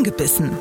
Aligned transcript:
Angebissen. 0.00 0.56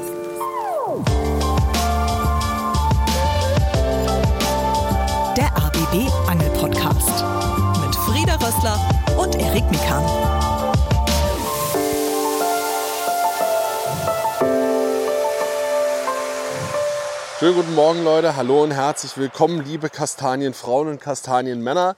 Der 5.38 5.47
ABB 5.55 6.12
Angel 6.27 6.49
Podcast 6.60 7.23
mit 7.79 7.96
Frieda 7.96 8.36
Rössler 8.36 8.78
und 9.17 9.36
Erik 9.36 9.63
Mikan. 9.71 10.04
Schönen 17.40 17.56
guten 17.56 17.76
Morgen, 17.76 18.04
Leute. 18.04 18.36
Hallo 18.36 18.64
und 18.64 18.71
herzlich 18.71 19.16
willkommen, 19.16 19.64
liebe 19.64 19.90
Kastanienfrauen 19.90 20.90
und 20.90 21.00
Kastanienmänner. 21.00 21.96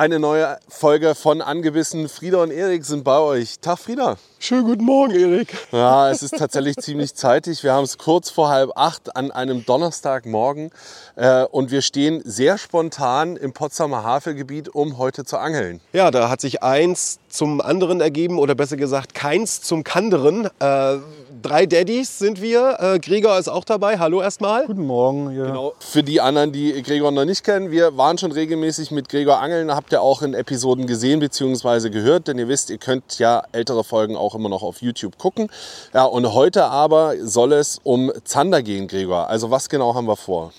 Eine 0.00 0.18
neue 0.18 0.56
Folge 0.66 1.14
von 1.14 1.42
Angebissen. 1.42 2.08
Frieda 2.08 2.42
und 2.42 2.50
Erik 2.50 2.86
sind 2.86 3.04
bei 3.04 3.18
euch. 3.18 3.58
Tag, 3.60 3.80
Frieda. 3.80 4.16
Schönen 4.38 4.64
guten 4.64 4.84
Morgen, 4.86 5.12
Erik. 5.12 5.54
Ja, 5.72 6.10
es 6.10 6.22
ist 6.22 6.38
tatsächlich 6.38 6.76
ziemlich 6.80 7.14
zeitig. 7.14 7.62
Wir 7.62 7.74
haben 7.74 7.84
es 7.84 7.98
kurz 7.98 8.30
vor 8.30 8.48
halb 8.48 8.70
acht 8.76 9.14
an 9.14 9.30
einem 9.30 9.66
Donnerstagmorgen 9.66 10.70
äh, 11.16 11.44
und 11.44 11.70
wir 11.70 11.82
stehen 11.82 12.22
sehr 12.24 12.56
spontan 12.56 13.36
im 13.36 13.52
Potsdamer 13.52 14.02
Havelgebiet, 14.02 14.70
um 14.70 14.96
heute 14.96 15.26
zu 15.26 15.36
angeln. 15.36 15.82
Ja, 15.92 16.10
da 16.10 16.30
hat 16.30 16.40
sich 16.40 16.62
eins 16.62 17.18
zum 17.28 17.60
anderen 17.60 18.00
ergeben 18.00 18.38
oder 18.38 18.54
besser 18.54 18.78
gesagt 18.78 19.12
keins 19.12 19.60
zum 19.60 19.84
Kanderen. 19.84 20.48
Äh, 20.60 20.96
drei 21.42 21.66
Daddys 21.66 22.18
sind 22.18 22.40
wir. 22.40 22.76
Äh, 22.80 22.98
Gregor 22.98 23.38
ist 23.38 23.48
auch 23.48 23.64
dabei. 23.64 23.98
Hallo 23.98 24.20
erstmal. 24.20 24.66
Guten 24.66 24.86
Morgen. 24.86 25.30
Ja. 25.30 25.46
Genau. 25.46 25.72
Für 25.78 26.02
die 26.02 26.20
anderen, 26.20 26.52
die 26.52 26.82
Gregor 26.82 27.10
noch 27.10 27.24
nicht 27.24 27.44
kennen, 27.44 27.70
wir 27.70 27.96
waren 27.96 28.18
schon 28.18 28.32
regelmäßig 28.32 28.90
mit 28.90 29.08
Gregor 29.08 29.40
angeln. 29.40 29.74
Habt 29.74 29.92
ihr 29.92 30.02
auch 30.02 30.22
in 30.22 30.34
Episoden 30.34 30.86
gesehen 30.86 31.20
bzw. 31.20 31.90
gehört, 31.90 32.28
denn 32.28 32.38
ihr 32.38 32.48
wisst, 32.48 32.70
ihr 32.70 32.78
könnt 32.78 33.18
ja 33.18 33.42
ältere 33.52 33.84
Folgen 33.84 34.16
auch 34.16 34.34
immer 34.34 34.48
noch 34.48 34.62
auf 34.62 34.82
YouTube 34.82 35.18
gucken. 35.18 35.48
Ja, 35.94 36.04
und 36.04 36.32
heute 36.32 36.64
aber 36.64 37.14
soll 37.22 37.52
es 37.52 37.80
um 37.82 38.12
Zander 38.24 38.62
gehen, 38.62 38.88
Gregor. 38.88 39.28
Also 39.28 39.50
was 39.50 39.68
genau 39.68 39.94
haben 39.94 40.06
wir 40.06 40.16
vor? 40.16 40.52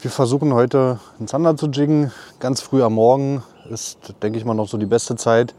Wir 0.00 0.10
versuchen 0.10 0.54
heute 0.54 1.00
einen 1.18 1.28
Zander 1.28 1.56
zu 1.56 1.66
jiggen. 1.66 2.12
Ganz 2.40 2.60
früh 2.60 2.82
am 2.82 2.94
Morgen 2.94 3.42
ist, 3.70 3.98
denke 4.22 4.38
ich 4.38 4.44
mal, 4.44 4.54
noch 4.54 4.68
so 4.68 4.78
die 4.78 4.86
beste 4.86 5.16
Zeit. 5.16 5.54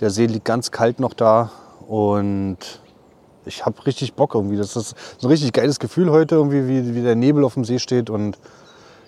Der 0.00 0.10
See 0.10 0.26
liegt 0.26 0.44
ganz 0.44 0.70
kalt 0.70 1.00
noch 1.00 1.14
da 1.14 1.52
und 1.86 2.58
ich 3.46 3.66
habe 3.66 3.84
richtig 3.86 4.14
Bock 4.14 4.34
irgendwie. 4.34 4.56
Das 4.56 4.76
ist 4.76 4.94
ein 5.22 5.26
richtig 5.26 5.52
geiles 5.52 5.78
Gefühl 5.78 6.10
heute, 6.10 6.36
irgendwie, 6.36 6.68
wie, 6.68 6.94
wie 6.94 7.02
der 7.02 7.16
Nebel 7.16 7.44
auf 7.44 7.54
dem 7.54 7.64
See 7.64 7.78
steht. 7.78 8.10
Und 8.10 8.38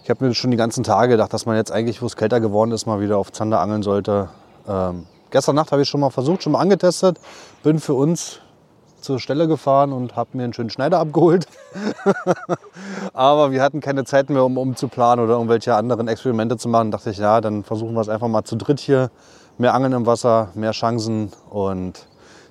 ich 0.02 0.10
habe 0.10 0.24
mir 0.24 0.34
schon 0.34 0.50
die 0.50 0.56
ganzen 0.56 0.84
Tage 0.84 1.12
gedacht, 1.12 1.32
dass 1.32 1.46
man 1.46 1.56
jetzt 1.56 1.72
eigentlich, 1.72 2.02
wo 2.02 2.06
es 2.06 2.16
kälter 2.16 2.40
geworden 2.40 2.70
ist, 2.72 2.86
mal 2.86 3.00
wieder 3.00 3.18
auf 3.18 3.32
Zander 3.32 3.60
angeln 3.60 3.82
sollte. 3.82 4.28
Ähm, 4.68 5.06
gestern 5.30 5.56
Nacht 5.56 5.72
habe 5.72 5.82
ich 5.82 5.88
schon 5.88 6.00
mal 6.00 6.10
versucht, 6.10 6.42
schon 6.42 6.52
mal 6.52 6.60
angetestet. 6.60 7.18
Bin 7.62 7.80
für 7.80 7.94
uns 7.94 8.40
zur 9.00 9.20
Stelle 9.20 9.46
gefahren 9.46 9.92
und 9.92 10.16
habe 10.16 10.30
mir 10.32 10.44
einen 10.44 10.52
schönen 10.52 10.70
Schneider 10.70 10.98
abgeholt. 10.98 11.46
Aber 13.12 13.52
wir 13.52 13.62
hatten 13.62 13.80
keine 13.80 14.04
Zeit 14.04 14.30
mehr, 14.30 14.44
um, 14.44 14.58
um 14.58 14.74
zu 14.74 14.88
planen 14.88 15.22
oder 15.22 15.34
irgendwelche 15.34 15.74
anderen 15.74 16.08
Experimente 16.08 16.56
zu 16.56 16.68
machen. 16.68 16.90
Da 16.90 16.98
dachte 16.98 17.10
ich, 17.10 17.18
ja, 17.18 17.40
dann 17.40 17.62
versuchen 17.62 17.94
wir 17.94 18.00
es 18.00 18.08
einfach 18.08 18.28
mal 18.28 18.44
zu 18.44 18.56
dritt 18.56 18.80
hier. 18.80 19.10
Mehr 19.58 19.74
Angeln 19.74 19.92
im 19.92 20.06
Wasser, 20.06 20.50
mehr 20.54 20.72
Chancen 20.72 21.32
und 21.50 22.06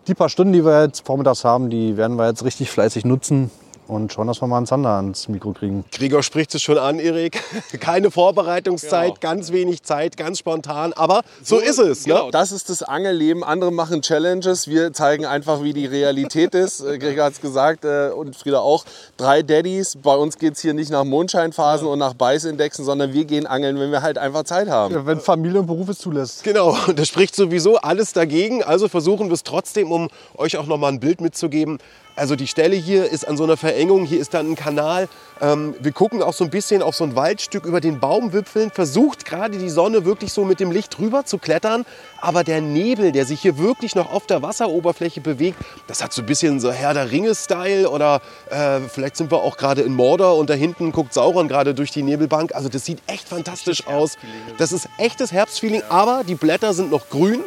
die 0.08 0.14
paar 0.14 0.30
Stunden, 0.30 0.54
die 0.54 0.64
wir 0.64 0.84
jetzt 0.84 1.06
vormittags 1.06 1.44
haben, 1.44 1.70
die 1.70 1.98
werden 1.98 2.18
wir 2.18 2.28
jetzt 2.28 2.44
richtig 2.44 2.72
fleißig 2.72 3.06
nutzen 3.06 3.52
und 3.88 4.12
schauen, 4.14 4.28
dass 4.28 4.42
wir 4.42 4.48
mal 4.48 4.58
einen 4.58 4.66
Zander 4.66 4.92
ans 4.92 5.28
Mikro 5.28 5.52
kriegen. 5.54 5.86
Gregor 5.92 6.24
spricht 6.24 6.54
es 6.56 6.62
schon 6.62 6.78
an, 6.78 7.00
Erik. 7.00 7.42
Keine 7.80 8.12
Vorbereitungszeit, 8.12 9.20
Genau. 9.20 9.34
ganz 9.34 9.52
wenig 9.52 9.84
Zeit, 9.84 10.18
ganz 10.18 10.40
spontan. 10.40 10.94
Aber 10.94 11.22
so, 11.44 11.60
ist 11.60 11.80
es. 11.80 12.04
Genau, 12.06 12.26
Ne? 12.26 12.32
das 12.32 12.52
ist 12.52 12.70
das 12.70 12.84
Angelleben. 12.84 13.44
Andere 13.44 13.72
machen 13.72 14.02
Challenges. 14.02 14.68
Wir 14.68 14.94
zeigen 14.94 15.26
einfach, 15.26 15.64
wie 15.64 15.74
die 15.74 15.86
Realität 15.86 16.56
ist. 16.56 16.82
Äh, 16.82 16.98
Gregor 16.98 17.26
hat 17.26 17.34
es 17.34 17.42
gesagt 17.42 17.86
äh, 17.86 18.10
und 18.10 18.36
Frieda 18.36 18.60
auch. 18.60 18.86
Drei 19.18 19.42
Daddys. 19.44 19.96
Bei 20.02 20.16
uns 20.16 20.38
geht 20.38 20.54
es 20.54 20.62
hier 20.62 20.74
nicht 20.74 20.92
nach 20.92 21.04
Mondscheinphasen 21.04 21.88
und 21.88 22.00
nach 22.00 22.14
Beißindexen, 22.14 22.86
sondern 22.86 23.14
wir 23.14 23.26
gehen 23.26 23.48
angeln, 23.48 23.80
wenn 23.80 23.92
wir 23.92 24.02
halt 24.02 24.18
einfach 24.18 24.44
Zeit 24.44 24.70
haben. 24.70 25.06
Wenn 25.06 25.20
Familie 25.20 25.60
und 25.60 25.68
Beruf 25.68 25.90
es 25.90 26.00
zulässt. 26.00 26.44
Genau, 26.44 26.76
das 26.96 27.08
spricht 27.08 27.36
sowieso 27.36 27.78
alles 27.78 28.14
dagegen. 28.14 28.64
Also 28.64 28.88
versuchen 28.88 29.28
wir 29.28 29.34
es 29.34 29.44
trotzdem, 29.44 29.92
um 29.92 30.10
euch 30.38 30.58
auch 30.58 30.66
noch 30.66 30.78
mal 30.78 30.90
ein 30.90 31.00
Bild 31.00 31.22
mitzugeben. 31.22 31.78
Also 32.18 32.38
die 32.38 32.48
Stelle 32.48 32.78
hier 32.78 33.12
ist 33.12 33.28
an 33.28 33.36
so 33.36 33.44
einer 33.44 33.58
Verengung, 33.76 34.06
hier 34.06 34.22
ist 34.22 34.34
dann 34.34 34.52
ein 34.52 34.56
Kanal. 34.56 35.10
Ähm, 35.42 35.76
wir 35.82 35.92
gucken 35.92 36.24
auch 36.24 36.32
so 36.32 36.46
ein 36.46 36.50
bisschen 36.50 36.82
auf 36.82 36.96
so 36.96 37.04
ein 37.04 37.18
Waldstück 37.18 37.66
über 37.66 37.82
den 37.82 38.00
Baumwipfeln, 38.00 38.72
versucht 38.72 39.26
gerade 39.26 39.58
die 39.58 39.70
Sonne 39.70 40.06
wirklich 40.06 40.32
so 40.32 40.46
mit 40.46 40.62
dem 40.62 40.72
Licht 40.72 40.98
rüber 40.98 41.26
zu 41.26 41.40
klettern. 41.40 41.86
Aber 42.22 42.46
der 42.46 42.62
Nebel, 42.62 43.12
der 43.12 43.26
sich 43.26 43.42
hier 43.42 43.58
wirklich 43.58 43.94
noch 43.94 44.14
auf 44.14 44.28
der 44.28 44.42
Wasseroberfläche 44.42 45.20
bewegt, 45.20 45.58
das 45.88 46.02
hat 46.02 46.14
so 46.14 46.22
ein 46.22 46.26
bisschen 46.26 46.62
so 46.62 46.72
Herr 46.72 46.94
der 46.94 47.12
Ringe-Style 47.12 47.90
oder 47.90 48.22
äh, 48.50 48.80
vielleicht 48.88 49.18
sind 49.18 49.30
wir 49.30 49.40
auch 49.40 49.58
gerade 49.58 49.82
in 49.82 49.94
Mordor 49.94 50.38
und 50.38 50.50
da 50.50 50.54
hinten 50.54 50.94
guckt 50.94 51.14
Sauron 51.14 51.50
gerade 51.50 51.74
durch 51.74 51.92
die 51.92 52.02
Nebelbank. 52.02 52.56
Also 52.56 52.70
das 52.70 52.86
sieht 52.86 53.00
echt 53.08 53.28
fantastisch 53.28 53.88
aus. 53.88 54.18
Das 54.58 54.72
ist 54.72 54.88
echtes 54.98 55.34
Herbstfeeling, 55.34 55.82
aber 55.90 56.24
die 56.26 56.36
Blätter 56.36 56.74
sind 56.74 56.92
noch 56.92 57.10
grün. 57.10 57.42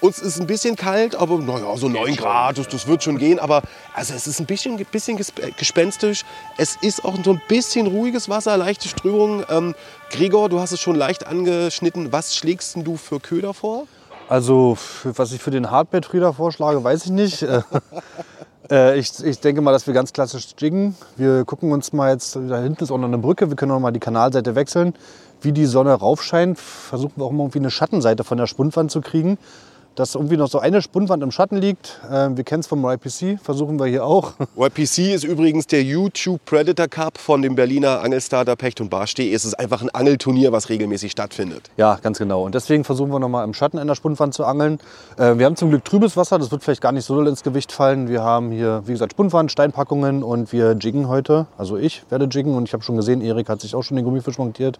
Uns 0.00 0.18
ist 0.18 0.40
ein 0.40 0.46
bisschen 0.46 0.76
kalt, 0.76 1.14
aber 1.16 1.38
naja, 1.38 1.76
so 1.76 1.88
9 1.88 2.16
Grad, 2.16 2.58
das, 2.58 2.68
das 2.68 2.86
wird 2.86 3.02
schon 3.02 3.18
gehen. 3.18 3.38
Aber 3.38 3.62
also 3.94 4.14
es 4.14 4.26
ist 4.26 4.40
ein 4.40 4.46
bisschen, 4.46 4.76
bisschen 4.90 5.18
gesp- 5.18 5.54
gespenstisch. 5.58 6.24
Es 6.56 6.76
ist 6.80 7.04
auch 7.04 7.14
so 7.24 7.32
ein 7.32 7.42
bisschen 7.48 7.86
ruhiges 7.86 8.28
Wasser, 8.28 8.56
leichte 8.56 8.88
Strömungen. 8.88 9.44
Ähm, 9.50 9.74
Gregor, 10.10 10.48
du 10.48 10.60
hast 10.60 10.72
es 10.72 10.80
schon 10.80 10.96
leicht 10.96 11.26
angeschnitten. 11.26 12.12
Was 12.12 12.34
schlägst 12.36 12.76
denn 12.76 12.84
du 12.84 12.96
für 12.96 13.20
Köder 13.20 13.54
vor? 13.54 13.86
Also, 14.28 14.74
für- 14.74 15.16
was 15.18 15.32
ich 15.32 15.40
für 15.42 15.50
den 15.50 15.70
Hardbait-Frieder 15.70 16.32
vorschlage, 16.32 16.82
weiß 16.82 17.04
ich 17.06 17.10
nicht. 17.10 17.46
Äh, 18.70 18.94
äh, 18.94 18.98
ich, 18.98 19.24
ich 19.24 19.40
denke 19.40 19.62
mal, 19.62 19.72
dass 19.72 19.86
wir 19.86 19.94
ganz 19.94 20.12
klassisch 20.12 20.48
jiggen. 20.58 20.94
Wir 21.16 21.44
gucken 21.46 21.72
uns 21.72 21.92
mal 21.94 22.12
jetzt, 22.12 22.36
da 22.36 22.58
hinten 22.60 22.84
ist 22.84 22.90
auch 22.90 22.98
noch 22.98 23.08
eine 23.08 23.16
Brücke, 23.16 23.48
wir 23.48 23.56
können 23.56 23.72
noch 23.72 23.80
mal 23.80 23.92
die 23.92 24.00
Kanalseite 24.00 24.54
wechseln. 24.54 24.92
Wie 25.40 25.52
die 25.52 25.66
Sonne 25.66 25.92
raufscheint, 25.92 26.58
versuchen 26.58 27.12
wir 27.16 27.24
auch 27.24 27.30
mal 27.30 27.44
irgendwie 27.44 27.60
eine 27.60 27.70
Schattenseite 27.70 28.24
von 28.24 28.38
der 28.38 28.46
Spundwand 28.46 28.90
zu 28.90 29.00
kriegen. 29.00 29.38
Dass 29.94 30.14
irgendwie 30.14 30.36
noch 30.36 30.48
so 30.48 30.60
eine 30.60 30.80
Spundwand 30.80 31.24
im 31.24 31.32
Schatten 31.32 31.56
liegt. 31.56 32.00
Äh, 32.08 32.28
wir 32.36 32.44
kennen 32.44 32.60
es 32.60 32.68
vom 32.68 32.84
YPC, 32.84 33.40
versuchen 33.42 33.80
wir 33.80 33.86
hier 33.86 34.04
auch. 34.04 34.34
YPC 34.56 35.12
ist 35.12 35.24
übrigens 35.24 35.66
der 35.66 35.82
YouTube 35.82 36.40
Predator 36.44 36.86
Cup 36.86 37.18
von 37.18 37.42
dem 37.42 37.56
Berliner 37.56 38.00
Angelstarter 38.00 38.54
Pecht 38.54 38.80
und 38.80 38.90
Barsch.de. 38.90 39.32
Es 39.32 39.44
ist 39.44 39.54
einfach 39.54 39.82
ein 39.82 39.90
Angelturnier, 39.90 40.52
was 40.52 40.68
regelmäßig 40.68 41.10
stattfindet. 41.10 41.70
Ja, 41.76 41.98
ganz 42.00 42.18
genau. 42.18 42.44
Und 42.44 42.54
deswegen 42.54 42.84
versuchen 42.84 43.10
wir 43.10 43.18
nochmal 43.18 43.44
im 43.44 43.54
Schatten 43.54 43.78
in 43.78 43.88
der 43.88 43.96
Spundwand 43.96 44.34
zu 44.34 44.44
angeln. 44.44 44.78
Äh, 45.16 45.36
wir 45.36 45.46
haben 45.46 45.56
zum 45.56 45.70
Glück 45.70 45.84
trübes 45.84 46.16
Wasser, 46.16 46.38
das 46.38 46.52
wird 46.52 46.62
vielleicht 46.62 46.80
gar 46.80 46.92
nicht 46.92 47.04
so 47.04 47.16
doll 47.16 47.26
ins 47.26 47.42
Gewicht 47.42 47.72
fallen. 47.72 48.08
Wir 48.08 48.22
haben 48.22 48.52
hier, 48.52 48.82
wie 48.86 48.92
gesagt, 48.92 49.12
Spundwand, 49.12 49.50
Steinpackungen 49.50 50.22
und 50.22 50.52
wir 50.52 50.76
jiggen 50.78 51.08
heute. 51.08 51.46
Also 51.56 51.76
ich 51.76 52.04
werde 52.08 52.26
jiggen 52.26 52.54
und 52.54 52.68
ich 52.68 52.72
habe 52.72 52.84
schon 52.84 52.96
gesehen, 52.96 53.20
Erik 53.20 53.48
hat 53.48 53.60
sich 53.60 53.74
auch 53.74 53.82
schon 53.82 53.96
den 53.96 54.04
Gummifisch 54.04 54.38
montiert. 54.38 54.78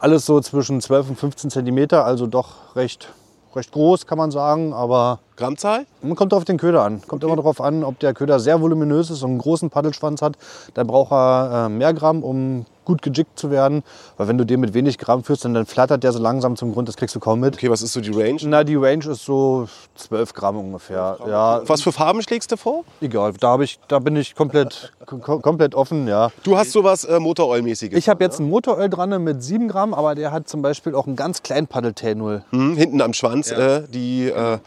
Alles 0.00 0.24
so 0.24 0.40
zwischen 0.40 0.80
12 0.80 1.10
und 1.10 1.16
15 1.16 1.50
Zentimeter, 1.50 2.06
also 2.06 2.26
doch 2.26 2.74
recht, 2.74 3.12
recht 3.54 3.70
groß, 3.70 4.06
kann 4.06 4.16
man 4.16 4.30
sagen. 4.30 4.72
Aber 4.72 5.18
Grammzahl? 5.36 5.84
man 6.00 6.16
kommt 6.16 6.32
auf 6.32 6.46
den 6.46 6.56
Köder 6.56 6.82
an. 6.84 7.02
Kommt 7.06 7.22
immer 7.22 7.36
darauf 7.36 7.60
an, 7.60 7.84
ob 7.84 7.98
der 7.98 8.14
Köder 8.14 8.40
sehr 8.40 8.62
voluminös 8.62 9.10
ist 9.10 9.22
und 9.22 9.32
einen 9.32 9.38
großen 9.40 9.68
Paddelschwanz 9.68 10.22
hat. 10.22 10.38
Dann 10.72 10.86
braucht 10.86 11.12
er 11.12 11.66
äh, 11.66 11.68
mehr 11.68 11.92
Gramm, 11.92 12.22
um 12.22 12.64
gut 12.90 13.02
gejickt 13.02 13.38
zu 13.38 13.52
werden. 13.52 13.84
Weil 14.16 14.26
wenn 14.26 14.36
du 14.36 14.44
den 14.44 14.58
mit 14.58 14.74
wenig 14.74 14.98
Gramm 14.98 15.22
führst, 15.22 15.44
dann, 15.44 15.54
dann 15.54 15.64
flattert 15.64 16.02
der 16.02 16.10
so 16.12 16.18
langsam 16.18 16.56
zum 16.56 16.72
Grund, 16.72 16.88
das 16.88 16.96
kriegst 16.96 17.14
du 17.14 17.20
kaum 17.20 17.38
mit. 17.38 17.54
Okay, 17.54 17.70
was 17.70 17.82
ist 17.82 17.92
so 17.92 18.00
die 18.00 18.10
Range? 18.10 18.40
Na, 18.44 18.64
die 18.64 18.74
Range 18.74 19.04
ist 19.06 19.24
so 19.24 19.68
12 19.94 20.34
Gramm 20.34 20.56
ungefähr. 20.58 21.18
Ja, 21.26 21.62
Was 21.66 21.82
für 21.82 21.92
Farben 21.92 22.20
schlägst 22.22 22.50
du 22.50 22.56
vor? 22.56 22.84
egal. 23.00 23.32
Da, 23.38 23.58
ich, 23.60 23.78
da 23.86 24.00
bin 24.00 24.16
ich 24.16 24.34
komplett, 24.34 24.92
kom 25.06 25.20
komplett 25.42 25.74
offen, 25.76 26.08
ja. 26.08 26.30
Du 26.42 26.56
hast 26.56 26.72
sowas 26.72 27.04
äh, 27.04 27.20
Motoröl-mäßiges. 27.20 27.96
Ich 27.96 28.08
habe 28.08 28.24
jetzt 28.24 28.40
einen 28.40 28.50
Motoröl 28.50 28.88
dran 28.88 29.22
mit 29.22 29.42
7 29.42 29.68
Gramm, 29.68 29.94
aber 29.94 30.16
der 30.16 30.32
hat 30.32 30.48
zum 30.48 30.62
Beispiel 30.62 30.94
auch 30.96 31.06
einen 31.06 31.16
ganz 31.16 31.42
kleinen 31.44 31.68
Paddeltail 31.68 32.16
0. 32.16 32.44
Hm, 32.50 32.76
hinten 32.76 33.00
am 33.00 33.12
Schwanz 33.12 33.50
äh, 33.52 33.82
die 33.88 34.28
äh, 34.28 34.58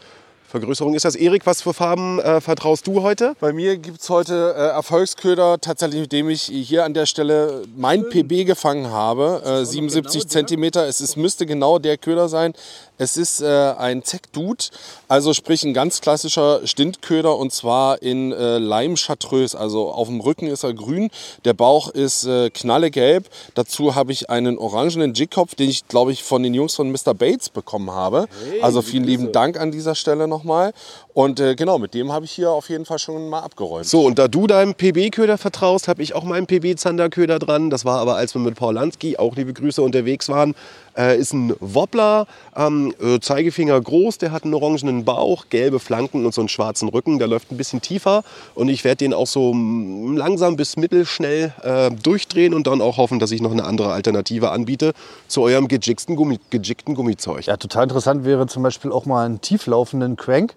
Vergrößerung 0.54 0.94
ist 0.94 1.04
das. 1.04 1.16
Erik, 1.16 1.46
was 1.46 1.62
für 1.62 1.74
Farben 1.74 2.20
äh, 2.20 2.40
vertraust 2.40 2.86
du 2.86 3.02
heute? 3.02 3.34
Bei 3.40 3.52
mir 3.52 3.76
gibt 3.76 4.00
es 4.00 4.08
heute 4.08 4.54
äh, 4.56 4.60
Erfolgsköder, 4.68 5.60
tatsächlich 5.60 6.02
mit 6.02 6.12
dem 6.12 6.30
ich 6.30 6.42
hier 6.42 6.84
an 6.84 6.94
der 6.94 7.06
Stelle 7.06 7.64
mein 7.76 8.08
PB 8.08 8.46
gefangen 8.46 8.88
habe. 8.88 9.42
Äh, 9.44 9.64
77 9.64 10.28
Zentimeter. 10.28 10.86
Es 10.86 11.00
ist, 11.00 11.16
müsste 11.16 11.44
genau 11.44 11.80
der 11.80 11.98
Köder 11.98 12.28
sein. 12.28 12.54
Es 12.96 13.16
ist 13.16 13.40
äh, 13.40 13.74
ein 13.76 14.04
Zeck 14.04 14.32
Dude, 14.32 14.66
also 15.08 15.34
sprich 15.34 15.64
ein 15.64 15.74
ganz 15.74 16.00
klassischer 16.00 16.64
Stintköder 16.64 17.36
und 17.36 17.52
zwar 17.52 18.00
in 18.00 18.30
äh, 18.30 18.58
Leim 18.58 18.94
Chartreuse. 18.94 19.58
Also 19.58 19.90
auf 19.90 20.06
dem 20.06 20.20
Rücken 20.20 20.46
ist 20.46 20.62
er 20.62 20.72
grün, 20.72 21.10
der 21.44 21.54
Bauch 21.54 21.88
ist 21.88 22.24
äh, 22.26 22.50
knallegelb. 22.50 23.28
Dazu 23.54 23.96
habe 23.96 24.12
ich 24.12 24.30
einen 24.30 24.56
orangenen 24.56 25.14
Jigkopf, 25.14 25.56
den 25.56 25.68
ich 25.68 25.88
glaube 25.88 26.12
ich 26.12 26.22
von 26.22 26.44
den 26.44 26.54
Jungs 26.54 26.76
von 26.76 26.92
Mr. 26.92 27.12
Bates 27.12 27.48
bekommen 27.48 27.90
habe. 27.90 28.28
also 28.62 28.82
vielen 28.82 29.02
lieben 29.02 29.32
Dank 29.32 29.58
an 29.58 29.72
dieser 29.72 29.96
Stelle 29.96 30.28
nochmal. 30.28 30.43
Nochmal. 30.44 30.72
Und 31.12 31.40
äh, 31.40 31.54
genau, 31.54 31.78
mit 31.78 31.94
dem 31.94 32.12
habe 32.12 32.24
ich 32.24 32.32
hier 32.32 32.50
auf 32.50 32.68
jeden 32.68 32.84
Fall 32.84 32.98
schon 32.98 33.28
mal 33.28 33.40
abgeräumt. 33.40 33.86
So, 33.86 34.02
und 34.04 34.18
da 34.18 34.28
du 34.28 34.46
deinem 34.46 34.74
PB-Köder 34.74 35.38
vertraust, 35.38 35.88
habe 35.88 36.02
ich 36.02 36.14
auch 36.14 36.24
meinen 36.24 36.46
PB-Zanderköder 36.46 37.38
dran. 37.38 37.70
Das 37.70 37.84
war 37.84 38.00
aber, 38.00 38.16
als 38.16 38.34
wir 38.34 38.40
mit 38.40 38.56
Paul 38.56 38.74
Lansky, 38.74 39.16
auch 39.16 39.36
liebe 39.36 39.52
Grüße, 39.52 39.82
unterwegs 39.82 40.28
waren. 40.28 40.54
Äh, 40.96 41.18
ist 41.18 41.32
ein 41.32 41.54
Wobbler, 41.58 42.26
ähm, 42.56 42.94
äh, 43.00 43.18
Zeigefinger 43.18 43.80
groß, 43.80 44.18
der 44.18 44.30
hat 44.30 44.44
einen 44.44 44.54
orangenen 44.54 45.04
Bauch, 45.04 45.46
gelbe 45.50 45.80
Flanken 45.80 46.24
und 46.24 46.32
so 46.32 46.40
einen 46.40 46.48
schwarzen 46.48 46.88
Rücken. 46.88 47.18
Der 47.18 47.26
läuft 47.26 47.50
ein 47.50 47.56
bisschen 47.56 47.80
tiefer 47.80 48.22
und 48.54 48.68
ich 48.68 48.84
werde 48.84 48.98
den 48.98 49.12
auch 49.12 49.26
so 49.26 49.52
mm, 49.52 50.16
langsam 50.16 50.54
bis 50.56 50.76
mittelschnell 50.76 51.52
äh, 51.62 51.90
durchdrehen 51.90 52.54
und 52.54 52.68
dann 52.68 52.80
auch 52.80 52.96
hoffen, 52.96 53.18
dass 53.18 53.32
ich 53.32 53.42
noch 53.42 53.50
eine 53.50 53.64
andere 53.64 53.92
Alternative 53.92 54.50
anbiete 54.50 54.92
zu 55.26 55.42
eurem 55.42 55.66
gejickten, 55.66 56.14
Gummi, 56.14 56.38
gejickten 56.50 56.94
Gummizeug. 56.94 57.46
Ja, 57.46 57.56
total 57.56 57.84
interessant 57.84 58.24
wäre 58.24 58.46
zum 58.46 58.62
Beispiel 58.62 58.92
auch 58.92 59.04
mal 59.04 59.24
einen 59.24 59.40
tieflaufenden 59.40 60.16
Crank, 60.34 60.56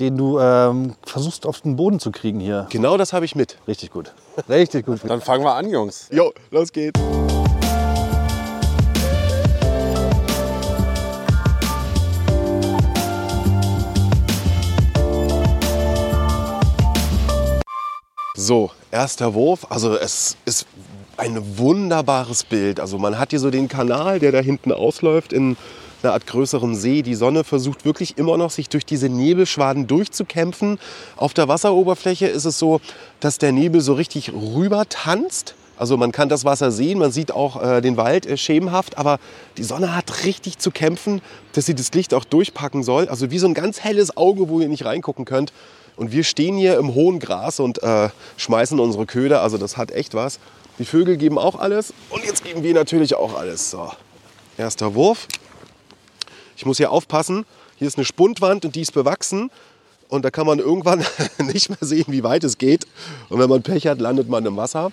den 0.00 0.16
du 0.16 0.38
ähm, 0.38 0.94
versuchst 1.04 1.44
auf 1.44 1.60
den 1.60 1.76
Boden 1.76 2.00
zu 2.00 2.10
kriegen 2.10 2.40
hier. 2.40 2.68
Genau 2.70 2.96
das 2.96 3.12
habe 3.12 3.26
ich 3.26 3.34
mit. 3.36 3.58
Richtig 3.68 3.90
gut. 3.90 4.14
Richtig 4.48 4.86
gut. 4.86 5.00
Dann 5.06 5.20
fangen 5.20 5.44
wir 5.44 5.54
an, 5.54 5.68
Jungs. 5.68 6.08
Jo, 6.10 6.32
los 6.50 6.72
geht's. 6.72 6.98
So, 18.36 18.70
erster 18.90 19.34
Wurf. 19.34 19.66
Also 19.68 19.98
es 19.98 20.38
ist 20.46 20.66
ein 21.18 21.58
wunderbares 21.58 22.44
Bild. 22.44 22.80
Also 22.80 22.96
man 22.96 23.18
hat 23.18 23.30
hier 23.30 23.38
so 23.38 23.50
den 23.50 23.68
Kanal, 23.68 24.18
der 24.18 24.32
da 24.32 24.38
hinten 24.40 24.72
ausläuft 24.72 25.34
in 25.34 25.58
einer 26.04 26.12
Art 26.12 26.26
größerem 26.26 26.74
See. 26.74 27.02
Die 27.02 27.14
Sonne 27.14 27.44
versucht 27.44 27.84
wirklich 27.84 28.18
immer 28.18 28.36
noch, 28.36 28.50
sich 28.50 28.68
durch 28.68 28.86
diese 28.86 29.08
Nebelschwaden 29.08 29.86
durchzukämpfen. 29.86 30.78
Auf 31.16 31.34
der 31.34 31.48
Wasseroberfläche 31.48 32.26
ist 32.26 32.44
es 32.44 32.58
so, 32.58 32.80
dass 33.20 33.38
der 33.38 33.52
Nebel 33.52 33.80
so 33.80 33.94
richtig 33.94 34.32
rüber 34.32 34.88
tanzt. 34.88 35.54
Also 35.76 35.96
man 35.96 36.12
kann 36.12 36.28
das 36.28 36.44
Wasser 36.44 36.70
sehen, 36.70 37.00
man 37.00 37.10
sieht 37.10 37.32
auch 37.32 37.60
äh, 37.60 37.80
den 37.80 37.96
Wald 37.96 38.26
äh, 38.26 38.36
schemenhaft, 38.36 38.96
aber 38.96 39.18
die 39.56 39.64
Sonne 39.64 39.96
hat 39.96 40.24
richtig 40.24 40.58
zu 40.58 40.70
kämpfen, 40.70 41.20
dass 41.52 41.66
sie 41.66 41.74
das 41.74 41.92
Licht 41.92 42.14
auch 42.14 42.24
durchpacken 42.24 42.84
soll. 42.84 43.08
Also 43.08 43.32
wie 43.32 43.38
so 43.38 43.48
ein 43.48 43.54
ganz 43.54 43.80
helles 43.80 44.16
Auge, 44.16 44.48
wo 44.48 44.60
ihr 44.60 44.68
nicht 44.68 44.84
reingucken 44.84 45.24
könnt. 45.24 45.52
Und 45.96 46.12
wir 46.12 46.22
stehen 46.22 46.56
hier 46.56 46.78
im 46.78 46.94
hohen 46.94 47.18
Gras 47.18 47.58
und 47.58 47.82
äh, 47.82 48.08
schmeißen 48.36 48.78
unsere 48.78 49.06
Köder. 49.06 49.42
Also 49.42 49.58
das 49.58 49.76
hat 49.76 49.90
echt 49.90 50.14
was. 50.14 50.38
Die 50.78 50.84
Vögel 50.84 51.16
geben 51.16 51.38
auch 51.38 51.56
alles 51.58 51.92
und 52.10 52.24
jetzt 52.24 52.44
geben 52.44 52.62
wir 52.62 52.74
natürlich 52.74 53.14
auch 53.14 53.36
alles. 53.36 53.70
So, 53.70 53.90
erster 54.56 54.94
Wurf. 54.94 55.26
Ich 56.56 56.66
muss 56.66 56.76
hier 56.76 56.90
aufpassen. 56.90 57.44
Hier 57.76 57.88
ist 57.88 57.98
eine 57.98 58.04
Spundwand 58.04 58.64
und 58.64 58.74
die 58.74 58.82
ist 58.82 58.92
bewachsen. 58.92 59.50
Und 60.08 60.24
da 60.24 60.30
kann 60.30 60.46
man 60.46 60.58
irgendwann 60.58 61.04
nicht 61.52 61.70
mehr 61.70 61.78
sehen, 61.80 62.06
wie 62.08 62.22
weit 62.22 62.44
es 62.44 62.58
geht. 62.58 62.86
Und 63.28 63.38
wenn 63.38 63.48
man 63.48 63.62
Pech 63.62 63.86
hat, 63.86 64.00
landet 64.00 64.28
man 64.28 64.44
im 64.46 64.56
Wasser. 64.56 64.92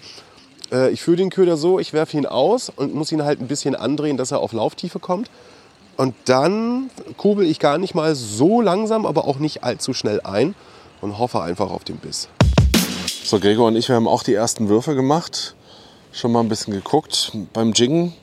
Äh, 0.72 0.92
ich 0.92 1.02
führe 1.02 1.18
den 1.18 1.30
Köder 1.30 1.58
so, 1.58 1.80
ich 1.80 1.94
werfe 1.94 2.18
ihn 2.18 2.26
aus 2.26 2.72
und 2.76 2.96
muss 2.96 3.12
ihn 3.12 3.24
halt 3.24 3.42
ein 3.42 3.48
bisschen 3.48 3.76
andrehen, 3.76 4.18
dass 4.18 4.32
er 4.32 4.40
auf 4.40 4.54
Lauftiefe 4.54 5.00
kommt. 5.00 5.30
Und 5.98 6.16
dann 6.26 6.90
kurbel 7.18 7.46
ich 7.46 7.60
gar 7.60 7.78
nicht 7.78 7.94
mal 7.94 8.16
so 8.16 8.62
langsam, 8.62 9.06
aber 9.06 9.28
auch 9.28 9.38
nicht 9.38 9.64
allzu 9.64 9.94
schnell 9.94 10.22
ein 10.22 10.56
und 11.02 11.20
hoffe 11.20 11.42
einfach 11.42 11.70
auf 11.70 11.84
den 11.84 11.98
Biss. 11.98 12.28
So, 13.24 13.40
Gregor 13.40 13.68
und 13.68 13.76
ich, 13.76 13.88
wir 13.88 13.96
haben 13.96 14.08
auch 14.08 14.24
die 14.24 14.34
ersten 14.34 14.70
Würfe 14.70 14.96
gemacht. 14.96 15.56
Schon 16.12 16.32
mal 16.32 16.40
ein 16.40 16.50
bisschen 16.50 16.74
geguckt 16.74 17.32
beim 17.54 17.74
Jiggen. 17.74 18.14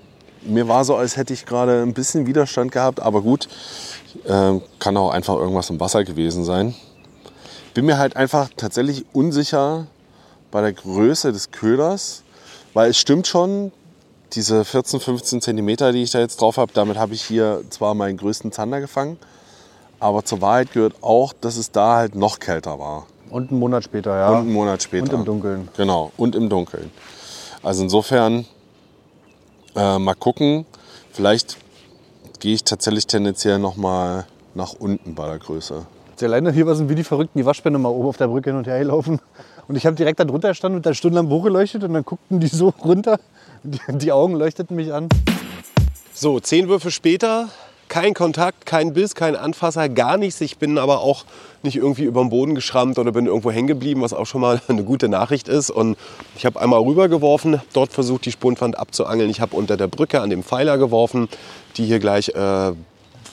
Mir 0.49 0.67
war 0.67 0.85
so, 0.85 0.97
als 0.97 1.17
hätte 1.17 1.33
ich 1.35 1.45
gerade 1.45 1.83
ein 1.83 1.93
bisschen 1.93 2.27
Widerstand 2.27 2.73
gehabt, 2.73 3.01
aber 3.01 3.21
gut, 3.21 3.49
äh, 4.25 4.59
kann 4.79 4.97
auch 4.97 5.11
einfach 5.11 5.35
irgendwas 5.35 5.69
im 5.71 5.79
Wasser 5.79 6.05
gewesen 6.05 6.45
sein. 6.45 6.75
Bin 7.75 7.85
mir 7.85 7.99
halt 7.99 8.17
einfach 8.17 8.49
tatsächlich 8.57 9.05
unsicher 9.13 9.87
bei 10.51 10.63
der 10.63 10.73
Größe 10.73 11.33
des 11.33 11.51
Köders, 11.51 12.23
weil 12.73 12.91
es 12.91 12.99
stimmt 12.99 13.27
schon, 13.27 13.73
diese 14.33 14.65
14, 14.65 15.01
15 15.01 15.41
Zentimeter, 15.41 15.93
die 15.93 16.03
ich 16.03 16.11
da 16.11 16.19
jetzt 16.19 16.41
drauf 16.41 16.57
habe, 16.57 16.73
damit 16.73 16.99
habe 16.99 17.15
ich 17.15 17.23
hier 17.23 17.63
zwar 17.71 17.95
meinen 17.95 18.17
größten 18.17 18.53
Zander 18.53 18.81
gefangen, 18.81 19.19
aber 20.01 20.25
zur 20.25 20.41
Wahrheit 20.41 20.73
gehört 20.73 20.95
auch, 21.03 21.33
dass 21.33 21.57
es 21.57 21.71
da 21.71 21.97
halt 21.97 22.15
noch 22.15 22.39
kälter 22.39 22.79
war. 22.79 23.07
Und 23.31 23.51
einen 23.51 23.61
Monat 23.61 23.85
später, 23.85 24.17
ja. 24.17 24.31
Und 24.31 24.37
einen 24.37 24.53
Monat 24.53 24.83
später. 24.83 25.05
Und 25.05 25.21
im 25.21 25.25
Dunkeln. 25.25 25.69
Genau, 25.77 26.13
und 26.17 26.35
im 26.35 26.49
Dunkeln. 26.49 26.91
Also 27.63 27.83
insofern 27.83 28.47
äh, 29.79 29.99
mal 29.99 30.15
gucken. 30.15 30.67
Vielleicht 31.13 31.57
gehe 32.41 32.55
ich 32.55 32.65
tatsächlich 32.65 33.07
tendenziell 33.07 33.59
noch 33.59 33.77
mal 33.77 34.27
nach 34.55 34.73
unten 34.73 35.15
bei 35.15 35.27
der 35.27 35.39
Größe. 35.39 35.87
Die 36.21 36.25
alleine 36.25 36.53
hier 36.53 36.67
waren 36.67 36.89
wie 36.89 36.97
die 36.97 37.05
Verrückten, 37.05 37.39
die 37.39 37.47
Waschbände 37.47 37.79
mal 37.79 37.91
oben 37.91 38.09
auf 38.09 38.17
der 38.17 38.27
Brücke 38.27 38.51
hin 38.51 38.59
und 38.59 38.67
her 38.67 38.81
gelaufen. 38.81 39.21
Und 39.69 39.77
ich 39.77 39.87
habe 39.87 39.95
direkt 39.95 40.19
da 40.19 40.25
drunter 40.25 40.49
gestanden 40.49 40.79
und 40.79 40.87
da 40.87 40.95
stundenlang 40.95 41.31
hochgeleuchtet 41.31 41.85
und 41.85 41.95
dann 41.95 42.05
guckten 42.05 42.41
die 42.41 42.49
so 42.49 42.69
runter. 42.85 43.21
Die, 43.63 43.79
die 43.89 44.13
Augen 44.13 44.35
leuchteten 44.35 44.75
mich 44.75 44.93
an. 44.93 45.09
So, 46.13 46.41
zehn 46.41 46.69
Würfe 46.69 46.91
später, 46.91 47.49
kein 47.89 48.15
Kontakt, 48.15 48.67
kein 48.67 48.93
Biss, 48.93 49.15
kein 49.15 49.37
Anfasser, 49.37 49.89
gar 49.89 50.17
nichts. 50.17 50.41
Ich 50.41 50.59
bin 50.59 50.79
aber 50.79 51.01
auch 51.01 51.25
nicht 51.63 51.77
irgendwie 51.77 52.05
über 52.05 52.21
den 52.21 52.31
Boden 52.31 52.55
geschrammt 52.55 52.99
oder 52.99 53.13
bin 53.13 53.27
irgendwo 53.27 53.51
hängen 53.51 53.67
geblieben, 53.67 54.03
was 54.03 54.13
auch 54.13 54.27
schon 54.27 54.41
mal 54.41 54.61
eine 54.69 54.85
gute 54.85 55.09
Nachricht 55.09 55.49
ist. 55.49 55.71
Und 55.71 55.97
ich 56.37 56.47
habe 56.47 56.61
einmal 56.61 56.81
rübergeworfen, 56.81 57.61
dort 57.73 57.93
versucht, 57.93 58.25
die 58.27 58.33
Spundwand 58.33 58.79
abzuangeln. 58.79 59.31
Ich 59.31 59.41
habe 59.41 59.57
unter 59.57 59.77
der 59.77 59.89
Brücke 59.89 60.21
an 60.21 60.31
dem 60.31 60.43
Pfeiler 60.43 60.79
geworfen, 60.79 61.29
die 61.77 61.87
hier 61.87 61.99
gleich 61.99 62.29
äh, 62.31 62.73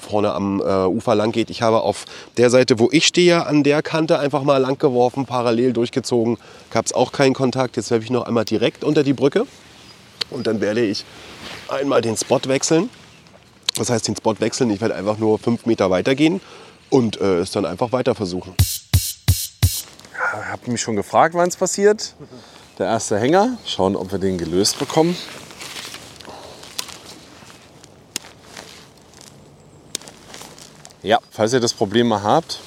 vorne 0.06 0.34
am 0.34 0.62
äh, 0.62 0.86
Ufer 0.86 1.16
lang 1.16 1.32
geht. 1.32 1.50
Ich 1.50 1.62
habe 1.62 1.82
auf 1.82 2.06
der 2.38 2.50
Seite, 2.50 2.80
wo 2.80 2.90
ich 2.92 3.08
stehe, 3.08 3.46
an 3.46 3.64
der 3.64 3.82
Kante 3.82 4.20
einfach 4.20 4.44
mal 4.44 4.58
lang 4.58 4.78
geworfen, 4.78 5.26
parallel 5.26 5.74
durchgezogen. 5.74 6.38
Gab 6.70 6.86
es 6.86 6.94
auch 6.94 7.12
keinen 7.12 7.34
Kontakt. 7.34 7.76
Jetzt 7.76 7.92
werfe 7.92 8.04
ich 8.04 8.12
noch 8.12 8.26
einmal 8.26 8.46
direkt 8.46 8.84
unter 8.84 9.04
die 9.04 9.14
Brücke. 9.14 9.46
Und 10.30 10.48
dann 10.48 10.62
werde 10.62 10.84
ich 10.84 11.06
einmal 11.68 12.02
den 12.02 12.18
Spot 12.18 12.40
wechseln. 12.46 12.90
Das 13.78 13.90
heißt, 13.90 14.08
den 14.08 14.16
Spot 14.16 14.36
wechseln. 14.40 14.70
Ich 14.70 14.82
werde 14.82 14.96
einfach 14.96 15.18
nur 15.18 15.38
fünf 15.40 15.66
Meter 15.66 15.90
weitergehen 15.90 16.42
und 16.90 17.20
äh, 17.20 17.40
es 17.40 17.52
dann 17.52 17.66
einfach 17.66 17.92
weiter 17.92 18.16
versuchen. 18.16 18.56
Ich 18.60 19.86
habe 20.52 20.72
mich 20.72 20.82
schon 20.82 20.96
gefragt, 20.96 21.36
wann 21.36 21.50
es 21.50 21.58
passiert. 21.58 22.16
Der 22.78 22.88
erste 22.88 23.20
Hänger. 23.20 23.58
Schauen, 23.66 23.96
ob 23.96 24.12
wir 24.12 24.20
den 24.20 24.38
gelöst 24.38 24.80
bekommen. 24.80 25.16
Ja, 31.04 31.20
falls 31.30 31.54
ihr 31.54 31.60
das 31.60 31.74
Problem 31.74 32.08
mal 32.08 32.24
habt. 32.24 32.60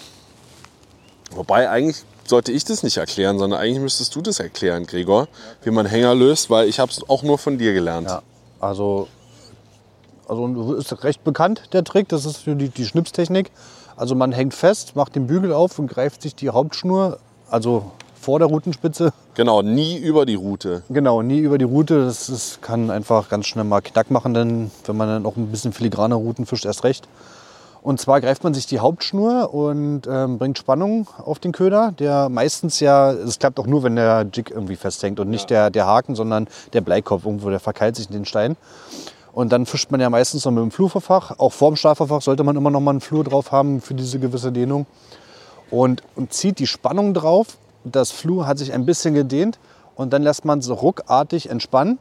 Wobei 1.33 1.69
eigentlich 1.69 2.05
sollte 2.25 2.53
ich 2.53 2.65
das 2.65 2.83
nicht 2.83 2.97
erklären, 2.97 3.39
sondern 3.39 3.59
eigentlich 3.59 3.81
müsstest 3.81 4.15
du 4.15 4.23
das 4.23 4.39
erklären, 4.39 4.87
Gregor, 4.87 5.29
wie 5.63 5.71
man 5.71 5.87
Hänger 5.87 6.15
löst, 6.15 6.49
weil 6.51 6.69
ich 6.69 6.79
habe 6.79 6.93
es 6.93 7.09
auch 7.09 7.23
nur 7.23 7.39
von 7.39 7.59
dir 7.59 7.73
gelernt. 7.73 8.09
Ja, 8.09 8.23
also, 8.61 9.09
also 10.29 10.75
ist 10.75 11.05
recht 11.05 11.25
bekannt, 11.25 11.63
der 11.73 11.85
Trick. 11.85 12.09
Das 12.09 12.25
ist 12.25 12.47
die, 12.47 12.69
die 12.69 12.85
Schnipstechnik. 12.85 13.51
Also 13.97 14.15
man 14.15 14.33
hängt 14.33 14.55
fest, 14.55 14.95
macht 14.95 15.17
den 15.17 15.27
Bügel 15.27 15.53
auf 15.53 15.79
und 15.79 15.89
greift 15.89 16.23
sich 16.23 16.35
die 16.35 16.51
Hauptschnur, 16.51 17.19
also 17.51 17.91
vor 18.21 18.39
der 18.39 18.49
Rutenspitze. 18.49 19.13
Genau, 19.35 19.63
nie 19.63 19.97
über 19.97 20.27
die 20.27 20.35
Route. 20.35 20.83
Genau, 20.89 21.23
nie 21.23 21.39
über 21.39 21.59
die 21.59 21.65
Route. 21.65 22.05
Das, 22.05 22.27
das 22.27 22.59
kann 22.61 22.91
einfach 22.91 23.29
ganz 23.29 23.47
schnell 23.47 23.65
mal 23.65 23.81
Knack 23.81 24.11
machen, 24.11 24.35
denn 24.35 24.71
wenn 24.85 24.97
man 24.97 25.09
dann 25.09 25.27
auch 25.27 25.37
ein 25.37 25.51
bisschen 25.51 25.73
filigraner 25.73 26.17
Routen 26.17 26.47
fischt, 26.47 26.65
erst 26.65 26.85
recht. 26.85 27.09
Und 27.81 28.01
zwar 28.01 28.21
greift 28.21 28.45
man 28.45 28.55
sich 28.55 28.67
die 28.67 28.81
Hauptschnur 28.81 29.55
und 29.55 30.03
ähm, 30.11 30.39
bringt 30.39 30.59
Spannung 30.59 31.07
auf 31.25 31.39
den 31.39 31.53
Köder, 31.53 31.93
der 31.99 32.29
meistens 32.29 32.81
ja, 32.81 33.13
es 33.13 33.39
klappt 33.39 33.59
auch 33.61 33.67
nur, 33.67 33.83
wenn 33.83 33.97
der 33.97 34.27
Jig 34.33 34.51
irgendwie 34.51 34.77
festhängt 34.77 35.21
und 35.21 35.31
nicht 35.31 35.49
der, 35.49 35.71
der 35.71 35.87
Haken, 35.87 36.15
sondern 36.15 36.49
der 36.73 36.81
Bleikopf 36.81 37.25
irgendwo, 37.25 37.51
der 37.51 37.61
verkeilt 37.61 37.97
sich 37.97 38.09
in 38.09 38.13
den 38.13 38.25
Stein. 38.25 38.57
Und 39.39 39.53
dann 39.53 39.67
fischt 39.67 39.93
man 39.93 40.01
ja 40.01 40.11
meistens 40.11 40.45
noch 40.45 40.51
mit 40.51 40.65
dem 40.65 40.73
Flurverfach. 40.73 41.39
Auch 41.39 41.53
vorm 41.53 41.77
Stahlverfach 41.77 42.23
sollte 42.23 42.43
man 42.43 42.57
immer 42.57 42.71
noch 42.71 42.81
mal 42.81 42.91
einen 42.91 43.01
Flur 43.01 43.23
drauf 43.23 43.53
haben 43.53 43.81
für 43.81 43.95
diese 43.95 44.19
gewisse 44.19 44.51
Dehnung. 44.51 44.85
Und, 45.71 46.03
und 46.17 46.33
zieht 46.33 46.59
die 46.59 46.67
Spannung 46.67 47.15
drauf. 47.15 47.57
Das 47.85 48.11
Flur 48.11 48.49
hat 48.49 48.59
sich 48.59 48.73
ein 48.73 48.85
bisschen 48.85 49.15
gedehnt 49.15 49.61
und 49.95 50.13
dann 50.13 50.25
lässt 50.25 50.45
man 50.45 50.59
es 50.59 50.69
ruckartig 50.69 51.51
entspannen. 51.51 52.01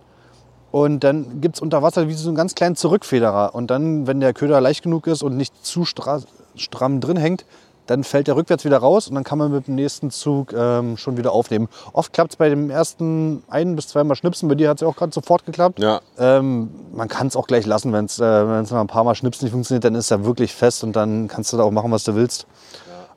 Und 0.72 1.04
dann 1.04 1.40
gibt 1.40 1.58
es 1.58 1.62
unter 1.62 1.84
Wasser 1.84 2.08
wie 2.08 2.16
so 2.16 2.28
einen 2.28 2.36
ganz 2.36 2.56
kleinen 2.56 2.76
Zurückfederer. 2.76 3.54
Und 3.54 3.68
dann, 3.70 4.08
wenn 4.08 4.20
der 4.20 4.34
Köder 4.34 4.60
leicht 4.60 4.82
genug 4.82 5.06
ist 5.06 5.22
und 5.22 5.38
nicht 5.38 5.64
zu 5.64 5.86
stra 5.86 6.22
stramm 6.56 7.02
drin 7.02 7.18
hängt, 7.18 7.46
dann 7.88 8.04
fällt 8.04 8.28
der 8.28 8.36
rückwärts 8.36 8.66
wieder 8.66 8.78
raus 8.78 9.08
und 9.08 9.16
dann 9.16 9.24
kann 9.24 9.38
man 9.38 9.52
mit 9.52 9.68
dem 9.68 9.76
nächsten 9.76 10.12
Zug 10.12 10.54
ähm, 10.54 10.98
schon 10.98 11.18
wieder 11.18 11.32
aufnehmen. 11.32 11.68
Oft 11.94 12.14
klappt 12.14 12.34
es 12.34 12.38
bei 12.38 12.50
dem 12.50 12.70
ersten 12.70 13.44
ein 13.50 13.76
bis 13.76 13.88
zweimal 13.88 14.16
Schnipsen. 14.16 14.48
Bei 14.50 14.56
dir 14.56 14.70
hat 14.70 14.78
es 14.78 14.82
ja 14.82 14.88
auch 14.88 14.96
gerade 14.96 15.14
sofort 15.14 15.46
geklappt. 15.46 15.80
Ja. 15.80 16.02
Ähm, 16.20 16.70
man 16.94 17.08
kann 17.08 17.28
es 17.28 17.36
auch 17.36 17.48
gleich 17.48 17.66
lassen, 17.66 17.94
wenn 17.94 18.06
es 18.06 18.20
äh, 18.20 18.48
wenn's 18.48 18.72
nach 18.72 18.82
ein 18.82 18.88
paar 18.88 19.04
Mal 19.04 19.16
Schnipsen 19.16 19.46
nicht 19.46 19.54
funktioniert, 19.54 19.84
dann 19.84 19.96
ist 19.96 20.12
er 20.12 20.26
wirklich 20.26 20.54
fest 20.54 20.84
und 20.84 20.96
dann 20.96 21.28
kannst 21.28 21.52
du 21.54 21.58
da 21.58 21.64
auch 21.64 21.72
machen, 21.72 21.92
was 21.92 22.04
du 22.04 22.16
willst. 22.16 22.46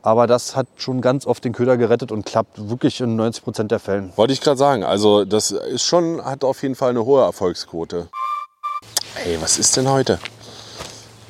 Aber 0.03 0.27
das 0.27 0.57
hat 0.57 0.67
schon 0.77 1.03
ganz 1.03 1.27
oft 1.27 1.45
den 1.45 1.53
Köder 1.53 1.77
gerettet 1.77 2.11
und 2.11 2.25
klappt 2.25 2.71
wirklich 2.71 3.01
in 3.01 3.17
90 3.17 3.45
Prozent 3.45 3.71
der 3.71 3.81
Fällen. 3.81 4.13
Wollte 4.17 4.33
ich 4.33 4.41
gerade 4.41 4.57
sagen. 4.57 4.83
Also 4.83 5.25
das 5.25 5.51
ist 5.51 5.85
schon, 5.85 6.25
hat 6.25 6.43
auf 6.43 6.63
jeden 6.63 6.75
Fall 6.75 6.91
eine 6.91 7.05
hohe 7.05 7.23
Erfolgsquote. 7.23 8.09
Ey, 9.27 9.39
was 9.43 9.59
ist 9.59 9.77
denn 9.77 9.91
heute? 9.91 10.19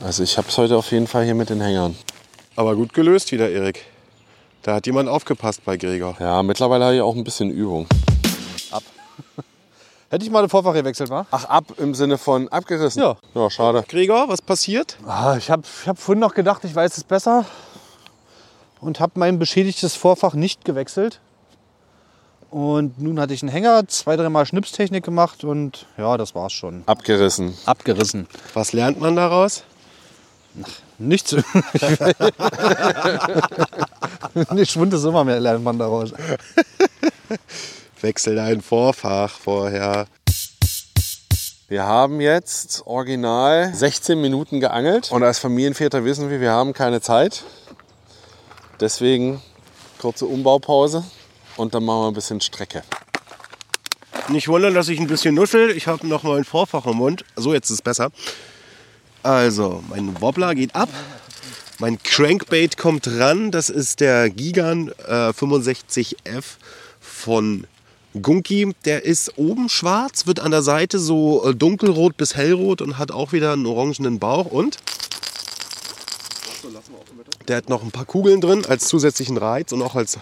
Also 0.04 0.22
ich 0.22 0.38
habe 0.38 0.48
es 0.48 0.56
heute 0.56 0.76
auf 0.76 0.92
jeden 0.92 1.06
Fall 1.06 1.24
hier 1.24 1.34
mit 1.34 1.50
den 1.50 1.60
Hängern. 1.60 1.96
Aber 2.60 2.76
gut 2.76 2.92
gelöst 2.92 3.32
wieder, 3.32 3.48
Erik. 3.48 3.86
Da 4.60 4.74
hat 4.74 4.84
jemand 4.84 5.08
aufgepasst 5.08 5.64
bei 5.64 5.78
Gregor. 5.78 6.14
Ja, 6.20 6.42
mittlerweile 6.42 6.84
habe 6.84 6.94
ich 6.96 7.00
auch 7.00 7.16
ein 7.16 7.24
bisschen 7.24 7.50
Übung. 7.50 7.86
Hätte 10.10 10.26
ich 10.26 10.30
mal 10.30 10.42
den 10.42 10.50
Vorfach 10.50 10.74
gewechselt, 10.74 11.08
wa? 11.08 11.24
Ach, 11.30 11.46
ab 11.46 11.64
im 11.78 11.94
Sinne 11.94 12.18
von 12.18 12.48
abgerissen? 12.48 13.00
Ja. 13.00 13.16
Ja, 13.34 13.48
schade. 13.48 13.82
Gregor, 13.88 14.28
was 14.28 14.42
passiert? 14.42 14.98
Ah, 15.06 15.36
ich 15.38 15.50
habe 15.50 15.62
ich 15.64 15.88
hab 15.88 15.98
vorhin 15.98 16.20
noch 16.20 16.34
gedacht, 16.34 16.62
ich 16.64 16.74
weiß 16.74 16.98
es 16.98 17.04
besser. 17.04 17.46
Und 18.82 19.00
habe 19.00 19.12
mein 19.14 19.38
beschädigtes 19.38 19.94
Vorfach 19.94 20.34
nicht 20.34 20.62
gewechselt. 20.66 21.18
Und 22.50 23.00
nun 23.00 23.20
hatte 23.20 23.32
ich 23.32 23.40
einen 23.42 23.50
Hänger, 23.50 23.88
zwei, 23.88 24.16
dreimal 24.16 24.44
Schnipstechnik 24.44 25.02
gemacht 25.02 25.44
und 25.44 25.86
ja, 25.96 26.18
das 26.18 26.34
war's 26.34 26.52
schon. 26.52 26.82
Abgerissen. 26.84 27.56
Abgerissen. 27.64 28.26
Was 28.52 28.74
lernt 28.74 29.00
man 29.00 29.16
daraus? 29.16 29.64
Nichts. 31.00 31.34
Nicht 34.50 34.70
Schwund 34.70 34.92
ist 34.92 35.04
immer 35.04 35.24
mehr, 35.24 35.40
lernt 35.40 35.64
man 35.64 35.78
daraus. 35.78 36.12
Wechsel 38.02 38.36
dein 38.36 38.60
Vorfach 38.60 39.30
vorher. 39.30 40.06
Wir 41.68 41.84
haben 41.84 42.20
jetzt 42.20 42.82
original 42.84 43.72
16 43.74 44.20
Minuten 44.20 44.60
geangelt. 44.60 45.10
Und 45.10 45.22
als 45.22 45.38
Familienväter 45.38 46.04
wissen 46.04 46.28
wir, 46.28 46.42
wir 46.42 46.50
haben 46.50 46.74
keine 46.74 47.00
Zeit. 47.00 47.44
Deswegen 48.78 49.40
kurze 49.98 50.26
Umbaupause 50.26 51.02
und 51.56 51.74
dann 51.74 51.84
machen 51.84 52.00
wir 52.00 52.08
ein 52.08 52.14
bisschen 52.14 52.42
Strecke. 52.42 52.82
Nicht 54.28 54.48
wundern, 54.48 54.74
dass 54.74 54.88
ich 54.88 55.00
ein 55.00 55.06
bisschen 55.06 55.34
nuschel. 55.34 55.70
Ich 55.70 55.86
habe 55.86 56.06
noch 56.06 56.24
mal 56.24 56.36
ein 56.36 56.44
Vorfach 56.44 56.84
im 56.84 56.96
Mund. 56.96 57.24
So, 57.36 57.54
jetzt 57.54 57.70
ist 57.70 57.76
es 57.76 57.82
besser. 57.82 58.10
Also, 59.22 59.82
mein 59.88 60.20
Wobbler 60.20 60.54
geht 60.54 60.74
ab. 60.74 60.88
Mein 61.78 62.02
Crankbait 62.02 62.76
kommt 62.76 63.06
ran. 63.06 63.50
Das 63.50 63.68
ist 63.70 64.00
der 64.00 64.30
Gigan 64.30 64.92
äh, 65.06 65.30
65F 65.30 66.44
von 67.00 67.66
Gunki. 68.20 68.74
Der 68.84 69.04
ist 69.04 69.36
oben 69.36 69.68
schwarz, 69.68 70.26
wird 70.26 70.40
an 70.40 70.50
der 70.50 70.62
Seite 70.62 70.98
so 70.98 71.48
äh, 71.48 71.54
dunkelrot 71.54 72.16
bis 72.16 72.34
hellrot 72.34 72.82
und 72.82 72.98
hat 72.98 73.10
auch 73.12 73.32
wieder 73.32 73.52
einen 73.52 73.66
orangenen 73.66 74.18
Bauch. 74.18 74.46
Und 74.46 74.78
der 77.48 77.56
hat 77.56 77.68
noch 77.68 77.82
ein 77.82 77.90
paar 77.90 78.04
Kugeln 78.04 78.40
drin 78.40 78.64
als 78.66 78.88
zusätzlichen 78.88 79.36
Reiz 79.36 79.72
und 79.72 79.82
auch 79.82 79.96
als 79.96 80.18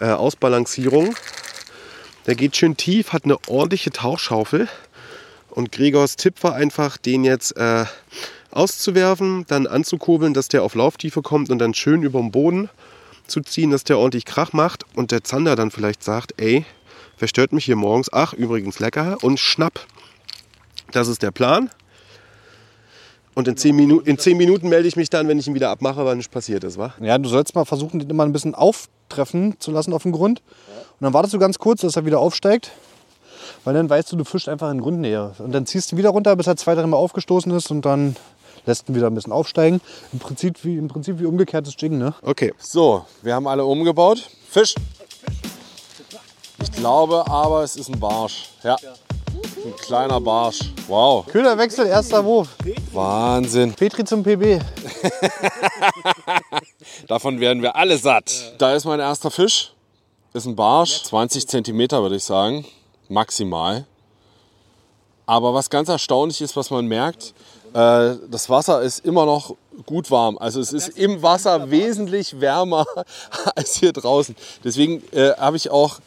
äh, 0.00 0.06
Ausbalancierung. 0.06 1.14
Der 2.26 2.34
geht 2.34 2.56
schön 2.56 2.76
tief, 2.76 3.12
hat 3.12 3.24
eine 3.24 3.38
ordentliche 3.48 3.90
Tauchschaufel. 3.90 4.68
Und 5.54 5.70
Gregors 5.70 6.16
Tipp 6.16 6.42
war 6.42 6.54
einfach, 6.54 6.96
den 6.96 7.22
jetzt 7.22 7.56
äh, 7.56 7.84
auszuwerfen, 8.50 9.44
dann 9.46 9.68
anzukurbeln, 9.68 10.34
dass 10.34 10.48
der 10.48 10.64
auf 10.64 10.74
Lauftiefe 10.74 11.22
kommt 11.22 11.48
und 11.48 11.60
dann 11.60 11.74
schön 11.74 12.02
über 12.02 12.18
den 12.18 12.32
Boden 12.32 12.68
zu 13.28 13.40
ziehen, 13.40 13.70
dass 13.70 13.84
der 13.84 13.98
ordentlich 13.98 14.24
Krach 14.24 14.52
macht. 14.52 14.84
Und 14.96 15.12
der 15.12 15.22
Zander 15.22 15.54
dann 15.54 15.70
vielleicht 15.70 16.02
sagt, 16.02 16.34
ey, 16.38 16.64
wer 17.20 17.28
stört 17.28 17.52
mich 17.52 17.66
hier 17.66 17.76
morgens? 17.76 18.12
Ach, 18.12 18.32
übrigens 18.32 18.80
lecker. 18.80 19.18
Und 19.22 19.38
schnapp. 19.38 19.86
Das 20.90 21.06
ist 21.06 21.22
der 21.22 21.30
Plan. 21.30 21.70
Und 23.34 23.46
in 23.46 23.56
zehn, 23.56 23.76
Minu 23.76 24.00
in 24.00 24.18
zehn 24.18 24.36
Minuten 24.36 24.68
melde 24.68 24.88
ich 24.88 24.96
mich 24.96 25.08
dann, 25.08 25.28
wenn 25.28 25.38
ich 25.38 25.46
ihn 25.46 25.54
wieder 25.54 25.70
abmache, 25.70 26.04
weil 26.04 26.16
nichts 26.16 26.32
passiert 26.32 26.64
ist, 26.64 26.78
wa? 26.78 26.94
Ja, 27.00 27.16
du 27.18 27.28
sollst 27.28 27.54
mal 27.54 27.64
versuchen, 27.64 28.00
den 28.00 28.10
immer 28.10 28.24
ein 28.24 28.32
bisschen 28.32 28.56
auftreffen 28.56 29.54
zu 29.60 29.70
lassen 29.70 29.92
auf 29.92 30.02
dem 30.02 30.12
Grund. 30.12 30.42
Und 30.98 31.04
dann 31.04 31.12
wartest 31.12 31.34
du 31.34 31.38
ganz 31.38 31.58
kurz, 31.58 31.82
dass 31.82 31.94
er 31.94 32.06
wieder 32.06 32.18
aufsteigt. 32.18 32.72
Weil 33.64 33.74
dann 33.74 33.88
weißt 33.88 34.12
du, 34.12 34.16
du 34.16 34.24
fischst 34.24 34.48
einfach 34.48 34.70
in 34.70 34.80
Grundnähe. 34.80 35.32
Und 35.38 35.52
dann 35.52 35.66
ziehst 35.66 35.92
du 35.92 35.96
wieder 35.96 36.10
runter, 36.10 36.36
bis 36.36 36.46
er 36.46 36.56
zwei, 36.56 36.74
dreimal 36.74 37.00
aufgestoßen 37.00 37.50
ist 37.52 37.70
und 37.70 37.82
dann 37.82 38.14
lässt 38.66 38.88
ihn 38.88 38.94
wieder 38.94 39.06
ein 39.06 39.14
bisschen 39.14 39.32
aufsteigen. 39.32 39.80
Im 40.12 40.18
Prinzip 40.18 40.64
wie, 40.64 40.76
im 40.76 40.88
Prinzip 40.88 41.18
wie 41.18 41.26
umgekehrtes 41.26 41.74
Jiggen, 41.78 41.98
ne? 41.98 42.14
Okay. 42.22 42.52
So, 42.58 43.04
wir 43.22 43.34
haben 43.34 43.46
alle 43.46 43.64
umgebaut. 43.64 44.28
Fisch. 44.50 44.74
Ich 46.62 46.72
glaube 46.72 47.26
aber, 47.26 47.62
es 47.62 47.76
ist 47.76 47.88
ein 47.88 47.98
Barsch. 47.98 48.50
Ja. 48.62 48.76
Ein 49.64 49.76
kleiner 49.76 50.20
Barsch. 50.20 50.60
Wow. 50.86 51.26
Köderwechsel, 51.26 51.86
erster 51.86 52.24
Wurf. 52.24 52.48
Wahnsinn. 52.92 53.72
Petri 53.72 54.04
zum 54.04 54.22
PB. 54.22 54.60
Davon 57.08 57.40
werden 57.40 57.62
wir 57.62 57.74
alle 57.74 57.98
satt. 57.98 58.54
Da 58.58 58.74
ist 58.74 58.84
mein 58.84 59.00
erster 59.00 59.30
Fisch. 59.30 59.72
Ist 60.32 60.46
ein 60.46 60.54
Barsch. 60.54 61.02
20 61.04 61.48
Zentimeter 61.48 62.02
würde 62.02 62.16
ich 62.16 62.24
sagen. 62.24 62.64
Maximal. 63.08 63.86
Aber 65.26 65.54
was 65.54 65.70
ganz 65.70 65.88
erstaunlich 65.88 66.40
ist, 66.40 66.56
was 66.56 66.70
man 66.70 66.86
merkt, 66.86 67.34
äh, 67.72 68.16
das 68.30 68.48
Wasser 68.50 68.82
ist 68.82 69.04
immer 69.04 69.26
noch 69.26 69.56
gut 69.86 70.10
warm. 70.10 70.38
Also 70.38 70.60
es 70.60 70.72
ist 70.72 70.90
im 70.98 71.22
Wasser 71.22 71.70
wesentlich 71.70 72.40
wärmer 72.40 72.86
als 73.56 73.76
hier 73.76 73.92
draußen. 73.92 74.36
Deswegen 74.62 75.02
äh, 75.12 75.32
habe 75.36 75.56
ich 75.56 75.70
auch 75.70 75.98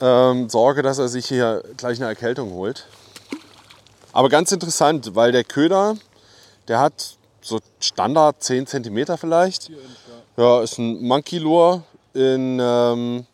ähm, 0.00 0.48
Sorge, 0.48 0.82
dass 0.82 0.98
er 0.98 1.08
sich 1.08 1.26
hier 1.26 1.62
gleich 1.76 1.98
eine 1.98 2.06
Erkältung 2.06 2.52
holt. 2.52 2.86
Aber 4.12 4.28
ganz 4.28 4.52
interessant, 4.52 5.14
weil 5.14 5.32
der 5.32 5.44
Köder, 5.44 5.96
der 6.68 6.80
hat 6.80 7.16
so 7.40 7.60
Standard 7.80 8.42
10 8.42 8.66
cm 8.66 9.18
vielleicht. 9.18 9.70
Ja, 10.36 10.62
ist 10.62 10.78
ein 10.78 11.02
Monkey 11.02 11.38
Lure 11.38 11.82
in, 12.14 12.58
ähm, 12.60 13.26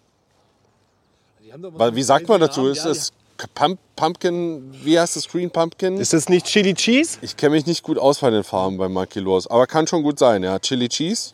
weil, 1.60 1.94
wie 1.94 2.02
sagt 2.02 2.28
man 2.28 2.40
dazu? 2.40 2.68
Ist 2.68 2.84
das 2.84 3.12
Pump, 3.54 3.78
Pumpkin, 3.96 4.74
wie 4.82 4.98
heißt 4.98 5.16
das? 5.16 5.28
Green 5.28 5.50
Pumpkin? 5.50 5.98
Ist 5.98 6.12
das 6.12 6.28
nicht 6.28 6.46
Chili 6.46 6.74
Cheese? 6.74 7.18
Ich 7.22 7.36
kenne 7.36 7.54
mich 7.54 7.66
nicht 7.66 7.82
gut 7.82 7.98
aus 7.98 8.20
bei 8.20 8.30
den 8.30 8.44
Farben 8.44 8.78
bei 8.78 8.88
Monkey 8.88 9.20
Lures, 9.20 9.46
aber 9.46 9.66
kann 9.66 9.86
schon 9.86 10.02
gut 10.02 10.18
sein, 10.18 10.42
ja. 10.42 10.58
Chili 10.58 10.88
Cheese. 10.88 11.32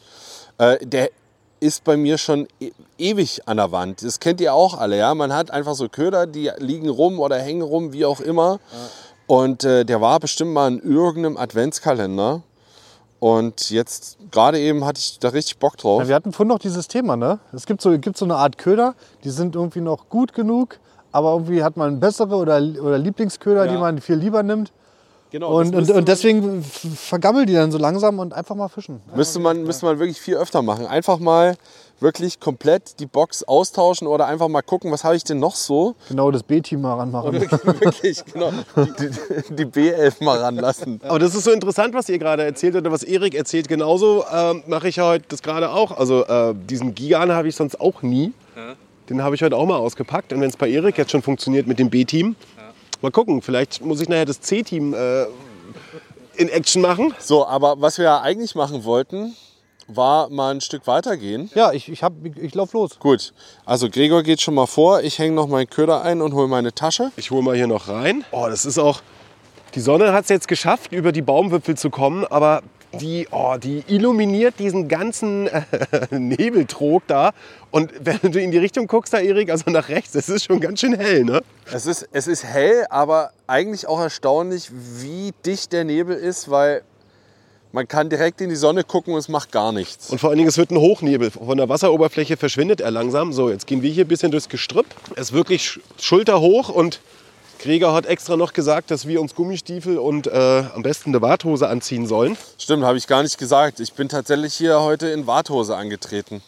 Äh, 0.58 0.84
der 0.84 1.10
ist 1.60 1.84
bei 1.84 1.96
mir 1.96 2.18
schon 2.18 2.48
e 2.60 2.72
ewig 2.98 3.46
an 3.46 3.56
der 3.56 3.70
Wand. 3.72 4.02
Das 4.02 4.18
kennt 4.20 4.40
ihr 4.40 4.52
auch 4.52 4.76
alle, 4.78 4.98
ja. 4.98 5.14
Man 5.14 5.32
hat 5.32 5.50
einfach 5.50 5.74
so 5.74 5.88
Köder, 5.88 6.26
die 6.26 6.50
liegen 6.58 6.88
rum 6.88 7.20
oder 7.20 7.38
hängen 7.38 7.62
rum, 7.62 7.92
wie 7.92 8.04
auch 8.04 8.20
immer. 8.20 8.58
Und 9.26 9.64
äh, 9.64 9.84
der 9.84 10.00
war 10.00 10.18
bestimmt 10.20 10.52
mal 10.52 10.72
in 10.72 10.80
irgendeinem 10.80 11.36
Adventskalender. 11.36 12.42
Und 13.22 13.70
jetzt, 13.70 14.18
gerade 14.32 14.58
eben 14.58 14.84
hatte 14.84 14.98
ich 14.98 15.20
da 15.20 15.28
richtig 15.28 15.58
Bock 15.60 15.76
drauf. 15.76 16.02
Ja, 16.02 16.08
wir 16.08 16.14
hatten 16.16 16.32
vorhin 16.32 16.48
noch 16.48 16.58
dieses 16.58 16.88
Thema, 16.88 17.16
ne? 17.16 17.38
Es 17.52 17.66
gibt 17.66 17.80
so, 17.80 17.96
gibt 17.96 18.16
so 18.16 18.24
eine 18.24 18.34
Art 18.34 18.58
Köder, 18.58 18.96
die 19.22 19.30
sind 19.30 19.54
irgendwie 19.54 19.80
noch 19.80 20.08
gut 20.08 20.32
genug, 20.32 20.80
aber 21.12 21.30
irgendwie 21.30 21.62
hat 21.62 21.76
man 21.76 22.00
bessere 22.00 22.34
oder, 22.34 22.56
oder 22.56 22.98
Lieblingsköder, 22.98 23.66
Ja. 23.66 23.70
die 23.70 23.78
man 23.78 24.00
viel 24.00 24.16
lieber 24.16 24.42
nimmt. 24.42 24.72
Genau, 25.32 25.58
Und, 25.58 25.74
und, 25.74 25.90
und 25.90 26.08
deswegen 26.08 26.62
vergammeln 26.62 27.46
die 27.46 27.54
dann 27.54 27.72
so 27.72 27.78
langsam 27.78 28.18
und 28.18 28.34
einfach 28.34 28.54
mal 28.54 28.68
fischen. 28.68 29.00
Müsste 29.16 29.40
man, 29.40 29.62
müsste 29.62 29.86
man 29.86 29.98
wirklich 29.98 30.20
viel 30.20 30.36
öfter 30.36 30.60
machen. 30.60 30.86
Einfach 30.86 31.18
mal 31.18 31.56
wirklich 32.00 32.38
komplett 32.38 33.00
die 33.00 33.06
Box 33.06 33.42
austauschen 33.42 34.06
oder 34.06 34.26
einfach 34.26 34.48
mal 34.48 34.60
gucken, 34.60 34.92
was 34.92 35.04
habe 35.04 35.16
ich 35.16 35.24
denn 35.24 35.38
noch 35.38 35.54
so? 35.54 35.94
Genau 36.10 36.30
das 36.30 36.42
B-Team 36.42 36.82
mal 36.82 36.96
ranmachen. 36.96 37.32
wirklich, 37.32 38.22
genau. 38.32 38.52
Die, 38.76 39.08
die, 39.48 39.54
die 39.54 39.64
B11 39.64 40.22
mal 40.22 40.36
ranlassen. 40.38 41.00
Aber 41.02 41.18
das 41.18 41.34
ist 41.34 41.44
so 41.44 41.50
interessant, 41.50 41.94
was 41.94 42.10
ihr 42.10 42.18
gerade 42.18 42.42
erzählt 42.44 42.76
oder 42.76 42.92
was 42.92 43.02
Erik 43.02 43.34
erzählt. 43.34 43.68
Genauso 43.68 44.24
ähm, 44.30 44.62
mache 44.66 44.88
ich 44.88 44.96
ja 44.96 45.06
heute 45.06 45.24
das 45.28 45.42
gerade 45.42 45.70
auch. 45.70 45.96
Also 45.96 46.26
äh, 46.26 46.54
diesen 46.54 46.94
Gigan 46.94 47.32
habe 47.32 47.48
ich 47.48 47.56
sonst 47.56 47.80
auch 47.80 48.02
nie. 48.02 48.34
Den 49.08 49.22
habe 49.22 49.34
ich 49.34 49.42
heute 49.42 49.56
auch 49.56 49.66
mal 49.66 49.78
ausgepackt. 49.78 50.32
Und 50.32 50.40
wenn 50.40 50.48
es 50.48 50.56
bei 50.56 50.68
Erik 50.68 50.96
jetzt 50.98 51.10
schon 51.10 51.22
funktioniert 51.22 51.66
mit 51.66 51.78
dem 51.78 51.90
B-Team, 51.90 52.36
mal 53.02 53.11
gucken. 53.11 53.42
Vielleicht 53.42 53.85
muss 53.85 54.00
ich 54.00 54.09
nachher 54.09 54.25
das 54.25 54.40
C-Team 54.40 54.94
äh, 54.94 55.25
in 56.37 56.49
Action 56.49 56.82
machen. 56.82 57.14
So, 57.18 57.47
aber 57.47 57.80
was 57.80 57.99
wir 57.99 58.04
ja 58.04 58.21
eigentlich 58.21 58.54
machen 58.54 58.85
wollten, 58.85 59.37
war 59.88 60.28
mal 60.30 60.54
ein 60.54 60.61
Stück 60.61 60.87
weitergehen. 60.87 61.50
Ja, 61.54 61.73
ich, 61.73 61.88
ich, 61.88 62.02
hab, 62.02 62.12
ich, 62.25 62.37
ich 62.37 62.54
lauf 62.54 62.73
los. 62.73 62.99
Gut, 62.99 63.32
also 63.64 63.90
Gregor 63.90 64.23
geht 64.23 64.40
schon 64.40 64.54
mal 64.54 64.66
vor. 64.66 65.02
Ich 65.02 65.18
hänge 65.18 65.35
noch 65.35 65.49
meinen 65.49 65.68
Köder 65.68 66.02
ein 66.02 66.23
und 66.23 66.35
hole 66.35 66.49
meine 66.49 66.73
Tasche. 66.73 67.11
Ich 67.16 67.30
hole 67.30 67.42
mal 67.42 67.56
hier 67.56 67.66
noch 67.66 67.88
rein. 67.88 68.25
Oh, 68.30 68.47
das 68.49 68.64
ist 68.64 68.78
auch. 68.78 69.02
Die 69.75 69.80
Sonne 69.80 70.12
hat 70.12 70.25
es 70.25 70.28
jetzt 70.28 70.49
geschafft, 70.49 70.92
über 70.92 71.12
die 71.12 71.23
Baumwipfel 71.23 71.76
zu 71.76 71.88
kommen, 71.88 72.26
aber 72.26 72.62
die, 73.00 73.26
oh, 73.30 73.56
die 73.62 73.82
illuminiert 73.88 74.58
diesen 74.58 74.88
ganzen 74.88 75.46
äh, 75.49 75.62
Nebeltrog 76.11 77.02
da. 77.06 77.32
Und 77.70 77.92
wenn 78.00 78.18
du 78.32 78.40
in 78.40 78.50
die 78.50 78.58
Richtung 78.58 78.87
guckst, 78.87 79.12
da 79.12 79.18
Erik, 79.18 79.50
also 79.50 79.70
nach 79.70 79.88
rechts, 79.88 80.14
es 80.14 80.28
ist 80.28 80.44
schon 80.44 80.61
ganz 80.61 80.80
schön 80.80 80.94
hell, 80.94 81.25
ne? 81.25 81.42
Es 81.72 81.87
ist, 81.87 82.08
es 82.12 82.26
ist 82.26 82.44
hell, 82.44 82.87
aber 82.90 83.30
eigentlich 83.46 83.87
auch 83.88 84.00
erstaunlich, 84.00 84.70
wie 84.72 85.32
dicht 85.46 85.72
der 85.72 85.84
Nebel 85.84 86.16
ist, 86.16 86.50
weil 86.50 86.82
man 87.75 87.88
kann 87.88 88.11
direkt 88.11 88.42
in 88.42 88.50
die 88.50 88.56
Sonne 88.56 88.84
gucken 88.84 89.14
und 89.14 89.18
es 89.20 89.30
macht 89.30 89.50
gar 89.50 89.72
nichts. 89.72 90.11
Und 90.11 90.18
vor 90.18 90.28
allen 90.28 90.37
Dingen, 90.37 90.49
es 90.50 90.58
wird 90.58 90.70
ein 90.70 90.76
Hochnebel. 90.76 91.30
Von 91.30 91.56
der 91.56 91.70
Wasseroberfläche 91.70 92.37
verschwindet 92.37 92.82
er 92.82 92.90
langsam. 92.90 93.32
So, 93.32 93.49
jetzt 93.49 93.66
gehen 93.66 93.80
wir 93.80 93.90
hier 93.90 94.04
ein 94.04 94.08
bisschen 94.08 94.30
durchs 94.30 94.50
Gestrüpp. 94.50 94.84
Es 95.16 95.30
ist 95.30 95.32
wirklich 95.32 95.62
sch- 95.62 95.80
schulterhoch 95.99 96.68
und 96.68 97.00
Gregor 97.62 97.95
hat 97.95 98.07
extra 98.07 98.37
noch 98.37 98.52
gesagt, 98.52 98.90
dass 98.90 99.07
wir 99.07 99.21
uns 99.21 99.37
Gummistiefel 99.37 99.97
und 99.97 100.26
äh, 100.26 100.64
am 100.75 100.83
besten 100.83 101.11
eine 101.11 101.23
Warthose 101.23 101.69
anziehen 101.69 102.09
sollen. 102.09 102.37
Stimmt, 102.59 102.83
habe 102.83 102.99
ich 102.99 103.07
gar 103.07 103.23
nicht 103.23 103.38
gesagt. 103.38 103.78
Ich 103.78 103.92
bin 103.92 104.09
tatsächlich 104.09 104.54
hier 104.54 104.81
heute 104.81 105.07
in 105.11 105.28
Warthose 105.28 105.76
angetreten. 105.76 106.42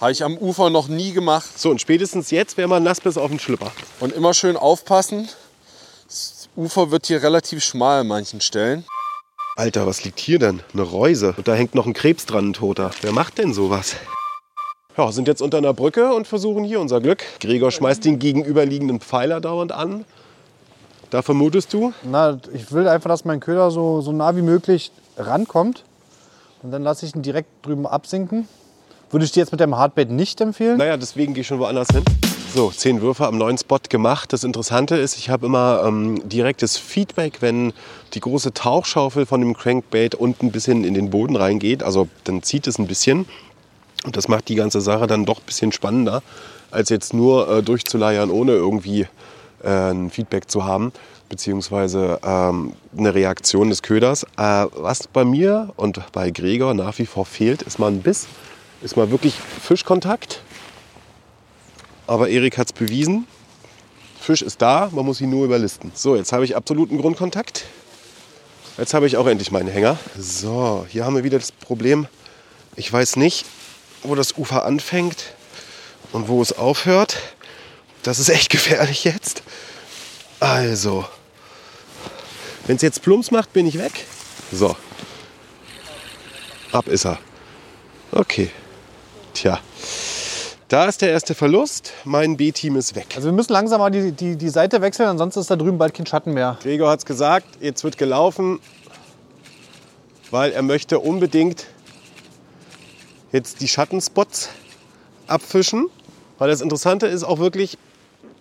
Habe 0.00 0.12
ich 0.12 0.24
am 0.24 0.38
Ufer 0.38 0.70
noch 0.70 0.88
nie 0.88 1.12
gemacht. 1.12 1.58
So, 1.58 1.68
und 1.68 1.82
spätestens 1.82 2.30
jetzt 2.30 2.56
wäre 2.56 2.66
man 2.66 2.82
nass 2.82 3.02
bis 3.02 3.18
auf 3.18 3.28
den 3.28 3.38
Schlüpper. 3.38 3.72
Und 4.00 4.14
immer 4.14 4.32
schön 4.32 4.56
aufpassen. 4.56 5.28
Das 6.06 6.48
Ufer 6.56 6.90
wird 6.90 7.06
hier 7.06 7.22
relativ 7.22 7.62
schmal 7.62 8.00
an 8.00 8.06
manchen 8.06 8.40
Stellen. 8.40 8.86
Alter, 9.56 9.86
was 9.86 10.02
liegt 10.02 10.18
hier 10.18 10.38
denn? 10.38 10.62
Eine 10.72 10.82
Reuse. 10.82 11.34
Und 11.36 11.46
da 11.46 11.54
hängt 11.54 11.74
noch 11.74 11.84
ein 11.84 11.92
Krebs 11.92 12.24
dran, 12.24 12.48
ein 12.48 12.52
toter. 12.54 12.90
Wer 13.02 13.12
macht 13.12 13.36
denn 13.36 13.52
sowas? 13.52 13.96
Ja, 14.96 15.12
sind 15.12 15.28
jetzt 15.28 15.42
unter 15.42 15.58
einer 15.58 15.74
Brücke 15.74 16.14
und 16.14 16.26
versuchen 16.26 16.64
hier 16.64 16.80
unser 16.80 17.02
Glück. 17.02 17.22
Gregor 17.40 17.70
schmeißt 17.70 18.02
den 18.02 18.18
gegenüberliegenden 18.18 19.00
Pfeiler 19.00 19.42
dauernd 19.42 19.70
an. 19.70 20.06
Da 21.14 21.22
vermutest 21.22 21.72
du? 21.72 21.92
Na, 22.02 22.40
ich 22.52 22.72
will 22.72 22.88
einfach, 22.88 23.08
dass 23.08 23.24
mein 23.24 23.38
Köder 23.38 23.70
so, 23.70 24.00
so 24.00 24.10
nah 24.10 24.34
wie 24.34 24.42
möglich 24.42 24.90
rankommt. 25.16 25.84
Und 26.60 26.72
dann 26.72 26.82
lasse 26.82 27.06
ich 27.06 27.14
ihn 27.14 27.22
direkt 27.22 27.64
drüben 27.64 27.86
absinken. 27.86 28.48
Würde 29.12 29.24
ich 29.24 29.30
dir 29.30 29.38
jetzt 29.38 29.52
mit 29.52 29.60
dem 29.60 29.76
Hardbait 29.76 30.10
nicht 30.10 30.40
empfehlen? 30.40 30.76
Naja, 30.76 30.96
deswegen 30.96 31.32
gehe 31.32 31.42
ich 31.42 31.46
schon 31.46 31.60
woanders 31.60 31.86
hin. 31.92 32.02
So, 32.52 32.72
zehn 32.72 33.00
Würfe 33.00 33.28
am 33.28 33.38
neuen 33.38 33.56
Spot 33.56 33.78
gemacht. 33.88 34.32
Das 34.32 34.42
Interessante 34.42 34.96
ist, 34.96 35.16
ich 35.16 35.30
habe 35.30 35.46
immer 35.46 35.84
ähm, 35.86 36.20
direktes 36.28 36.78
Feedback, 36.78 37.42
wenn 37.42 37.72
die 38.14 38.20
große 38.20 38.52
Tauchschaufel 38.52 39.24
von 39.24 39.40
dem 39.40 39.54
Crankbait 39.54 40.16
unten 40.16 40.46
ein 40.46 40.50
bisschen 40.50 40.82
in 40.82 40.94
den 40.94 41.10
Boden 41.10 41.36
reingeht. 41.36 41.84
Also 41.84 42.08
dann 42.24 42.42
zieht 42.42 42.66
es 42.66 42.80
ein 42.80 42.88
bisschen. 42.88 43.26
Und 44.04 44.16
das 44.16 44.26
macht 44.26 44.48
die 44.48 44.56
ganze 44.56 44.80
Sache 44.80 45.06
dann 45.06 45.26
doch 45.26 45.38
ein 45.38 45.46
bisschen 45.46 45.70
spannender, 45.70 46.24
als 46.72 46.88
jetzt 46.88 47.14
nur 47.14 47.48
äh, 47.48 47.62
durchzuleiern, 47.62 48.32
ohne 48.32 48.50
irgendwie 48.50 49.06
äh, 49.64 49.90
ein 49.90 50.10
Feedback 50.10 50.50
zu 50.50 50.64
haben, 50.64 50.92
beziehungsweise 51.28 52.20
ähm, 52.24 52.74
eine 52.96 53.14
Reaktion 53.14 53.70
des 53.70 53.82
Köders. 53.82 54.24
Äh, 54.36 54.66
was 54.76 55.06
bei 55.08 55.24
mir 55.24 55.72
und 55.76 56.00
bei 56.12 56.30
Gregor 56.30 56.74
nach 56.74 56.98
wie 56.98 57.06
vor 57.06 57.26
fehlt, 57.26 57.62
ist 57.62 57.78
mal 57.78 57.90
ein 57.90 58.02
Biss, 58.02 58.26
ist 58.82 58.96
mal 58.96 59.10
wirklich 59.10 59.34
Fischkontakt. 59.34 60.42
Aber 62.06 62.28
Erik 62.28 62.58
hat 62.58 62.66
es 62.68 62.72
bewiesen. 62.72 63.26
Fisch 64.20 64.42
ist 64.42 64.62
da, 64.62 64.90
man 64.92 65.04
muss 65.04 65.20
ihn 65.20 65.30
nur 65.30 65.44
überlisten. 65.44 65.92
So, 65.94 66.16
jetzt 66.16 66.32
habe 66.32 66.44
ich 66.44 66.56
absoluten 66.56 66.98
Grundkontakt. 66.98 67.64
Jetzt 68.76 68.92
habe 68.92 69.06
ich 69.06 69.16
auch 69.16 69.26
endlich 69.26 69.50
meinen 69.52 69.68
Hänger. 69.68 69.98
So, 70.18 70.86
hier 70.88 71.04
haben 71.04 71.14
wir 71.14 71.24
wieder 71.24 71.38
das 71.38 71.52
Problem. 71.52 72.06
Ich 72.76 72.92
weiß 72.92 73.16
nicht, 73.16 73.46
wo 74.02 74.14
das 74.14 74.36
Ufer 74.36 74.64
anfängt 74.64 75.34
und 76.12 76.28
wo 76.28 76.42
es 76.42 76.56
aufhört. 76.56 77.18
Das 78.04 78.20
ist 78.20 78.28
echt 78.28 78.50
gefährlich 78.50 79.02
jetzt. 79.02 79.42
Also, 80.38 81.04
wenn 82.66 82.76
es 82.76 82.82
jetzt 82.82 83.02
Plumps 83.02 83.30
macht, 83.30 83.52
bin 83.52 83.66
ich 83.66 83.78
weg. 83.78 84.06
So, 84.52 84.76
ab 86.70 86.86
ist 86.86 87.06
er. 87.06 87.18
Okay, 88.12 88.50
tja. 89.32 89.58
Da 90.68 90.86
ist 90.86 91.02
der 91.02 91.10
erste 91.10 91.34
Verlust. 91.34 91.92
Mein 92.04 92.36
B-Team 92.36 92.76
ist 92.76 92.94
weg. 92.94 93.06
Also 93.14 93.28
wir 93.28 93.32
müssen 93.32 93.52
langsam 93.52 93.80
mal 93.80 93.90
die, 93.90 94.12
die, 94.12 94.36
die 94.36 94.48
Seite 94.48 94.80
wechseln, 94.80 95.08
ansonsten 95.08 95.40
ist 95.40 95.50
da 95.50 95.56
drüben 95.56 95.78
bald 95.78 95.94
kein 95.94 96.06
Schatten 96.06 96.32
mehr. 96.32 96.58
Gregor 96.62 96.90
hat 96.90 97.00
es 97.00 97.06
gesagt, 97.06 97.46
jetzt 97.60 97.84
wird 97.84 97.98
gelaufen, 97.98 98.60
weil 100.30 100.52
er 100.52 100.62
möchte 100.62 100.98
unbedingt 100.98 101.66
jetzt 103.32 103.60
die 103.60 103.68
Schattenspots 103.68 104.48
abfischen. 105.26 105.88
Weil 106.38 106.48
das 106.48 106.60
Interessante 106.60 107.06
ist 107.06 107.22
auch 107.24 107.38
wirklich, 107.38 107.78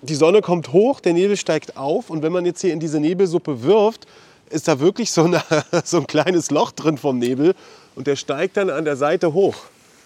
die 0.03 0.15
Sonne 0.15 0.41
kommt 0.41 0.73
hoch, 0.73 0.99
der 0.99 1.13
Nebel 1.13 1.37
steigt 1.37 1.77
auf 1.77 2.09
und 2.09 2.23
wenn 2.23 2.31
man 2.31 2.45
jetzt 2.45 2.61
hier 2.61 2.73
in 2.73 2.79
diese 2.79 2.99
Nebelsuppe 2.99 3.63
wirft, 3.63 4.05
ist 4.49 4.67
da 4.67 4.79
wirklich 4.79 5.11
so, 5.11 5.23
eine, 5.23 5.41
so 5.83 5.97
ein 5.97 6.07
kleines 6.07 6.51
Loch 6.51 6.71
drin 6.71 6.97
vom 6.97 7.19
Nebel 7.19 7.55
und 7.95 8.07
der 8.07 8.15
steigt 8.15 8.57
dann 8.57 8.69
an 8.69 8.85
der 8.85 8.97
Seite 8.97 9.33
hoch. 9.33 9.55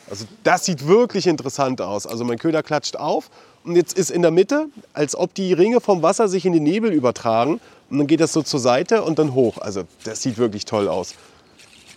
Also 0.09 0.25
das 0.43 0.65
sieht 0.65 0.87
wirklich 0.87 1.27
interessant 1.27 1.81
aus. 1.81 2.07
Also 2.07 2.23
mein 2.23 2.37
Köder 2.37 2.63
klatscht 2.63 2.95
auf 2.95 3.29
und 3.63 3.75
jetzt 3.75 3.97
ist 3.97 4.11
in 4.11 4.21
der 4.21 4.31
Mitte, 4.31 4.67
als 4.93 5.15
ob 5.15 5.33
die 5.33 5.51
Ringe 5.51 5.81
vom 5.81 6.01
Wasser 6.01 6.27
sich 6.27 6.45
in 6.45 6.53
den 6.53 6.63
Nebel 6.63 6.93
übertragen 6.93 7.59
und 7.89 7.97
dann 7.97 8.07
geht 8.07 8.19
das 8.19 8.33
so 8.33 8.41
zur 8.43 8.59
Seite 8.59 9.03
und 9.03 9.19
dann 9.19 9.33
hoch. 9.33 9.57
Also 9.57 9.83
das 10.03 10.21
sieht 10.21 10.37
wirklich 10.37 10.65
toll 10.65 10.87
aus. 10.87 11.15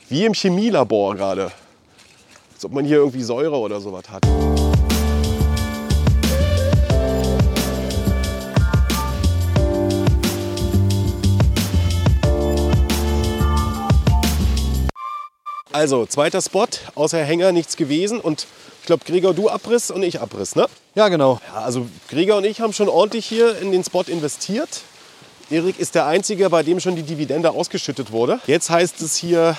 Wie 0.09 0.25
im 0.25 0.33
Chemielabor 0.33 1.15
gerade. 1.15 1.53
Als 2.55 2.65
ob 2.65 2.73
man 2.73 2.85
hier 2.85 2.97
irgendwie 2.97 3.23
Säure 3.23 3.57
oder 3.57 3.81
sowas 3.81 4.05
hat. 4.11 4.27
Also, 15.73 16.07
zweiter 16.07 16.43
Spot, 16.43 16.67
außer 16.95 17.23
Hänger 17.23 17.53
nichts 17.53 17.77
gewesen. 17.77 18.21
Und 18.21 18.47
ich 18.81 18.87
glaube, 18.87 19.05
Gregor, 19.05 19.35
du 19.35 19.49
Abriss 19.49 19.91
und 19.91 20.03
ich 20.03 20.21
Abriss, 20.21 20.57
ne? 20.57 20.67
Ja, 20.95 21.09
genau. 21.09 21.41
Ja, 21.47 21.63
also 21.63 21.87
Gregor 22.09 22.39
und 22.39 22.45
ich 22.45 22.61
haben 22.61 22.73
schon 22.73 22.89
ordentlich 22.89 23.27
hier 23.27 23.59
in 23.59 23.71
den 23.71 23.85
Spot 23.85 24.03
investiert. 24.03 24.83
Erik 25.51 25.79
ist 25.79 25.95
der 25.95 26.07
Einzige, 26.07 26.49
bei 26.51 26.63
dem 26.63 26.81
schon 26.81 26.97
die 26.97 27.03
Dividende 27.03 27.51
ausgeschüttet 27.51 28.11
wurde. 28.11 28.41
Jetzt 28.47 28.71
heißt 28.71 29.01
es 29.03 29.17
hier 29.17 29.57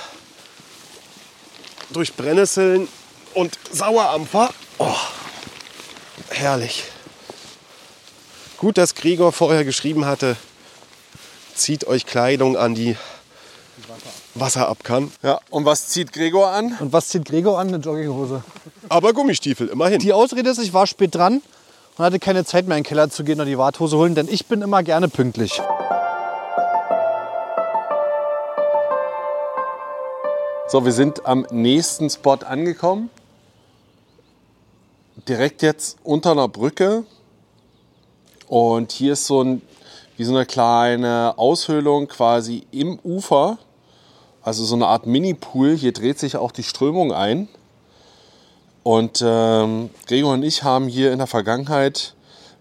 durch 1.91 2.13
Brennnesseln 2.13 2.87
und 3.33 3.57
Sauerampfer. 3.71 4.53
Oh, 4.79 4.95
herrlich. 6.29 6.83
Gut, 8.57 8.77
dass 8.77 8.95
Gregor 8.95 9.31
vorher 9.31 9.65
geschrieben 9.65 10.05
hatte, 10.05 10.37
zieht 11.55 11.87
euch 11.87 12.05
Kleidung 12.05 12.57
an, 12.57 12.75
die 12.75 12.95
Wasser 14.35 14.67
ab 14.69 14.83
kann. 14.83 15.11
Ja, 15.23 15.39
und 15.49 15.65
was 15.65 15.87
zieht 15.87 16.13
Gregor 16.13 16.49
an? 16.49 16.77
Und 16.79 16.93
was 16.93 17.09
zieht 17.09 17.25
Gregor 17.25 17.59
an? 17.59 17.67
Eine 17.67 17.77
Jogginghose. 17.77 18.43
Aber 18.89 19.13
Gummistiefel, 19.13 19.67
immerhin. 19.67 19.99
Die 19.99 20.13
Ausrede 20.13 20.49
ist, 20.49 20.59
ich 20.59 20.73
war 20.73 20.87
spät 20.87 21.15
dran 21.15 21.41
und 21.97 22.05
hatte 22.05 22.19
keine 22.19 22.45
Zeit 22.45 22.67
mehr 22.67 22.77
in 22.77 22.83
den 22.83 22.87
Keller 22.87 23.09
zu 23.09 23.23
gehen 23.23 23.39
und 23.39 23.47
die 23.47 23.57
Warthose 23.57 23.97
holen, 23.97 24.15
denn 24.15 24.27
ich 24.29 24.45
bin 24.45 24.61
immer 24.61 24.83
gerne 24.83 25.09
pünktlich. 25.09 25.61
So, 30.67 30.85
wir 30.85 30.93
sind 30.93 31.25
am 31.25 31.45
nächsten 31.51 32.09
Spot 32.09 32.37
angekommen. 32.45 33.09
Direkt 35.27 35.61
jetzt 35.61 35.97
unter 36.03 36.31
einer 36.31 36.47
Brücke. 36.47 37.03
Und 38.47 38.93
hier 38.93 39.13
ist 39.13 39.25
so 39.25 39.43
ein, 39.43 39.61
wie 40.15 40.23
so 40.23 40.33
eine 40.33 40.45
kleine 40.45 41.33
Aushöhlung 41.35 42.07
quasi 42.07 42.65
im 42.71 42.99
Ufer. 43.03 43.57
Also 44.43 44.65
so 44.65 44.75
eine 44.75 44.87
Art 44.87 45.05
Mini-Pool. 45.05 45.75
Hier 45.75 45.93
dreht 45.93 46.19
sich 46.19 46.35
auch 46.35 46.51
die 46.51 46.63
Strömung 46.63 47.13
ein. 47.13 47.47
Und 48.83 49.23
ähm, 49.23 49.91
Gregor 50.07 50.33
und 50.33 50.43
ich 50.43 50.63
haben 50.63 50.87
hier 50.87 51.11
in 51.11 51.19
der 51.19 51.27
Vergangenheit, 51.27 52.15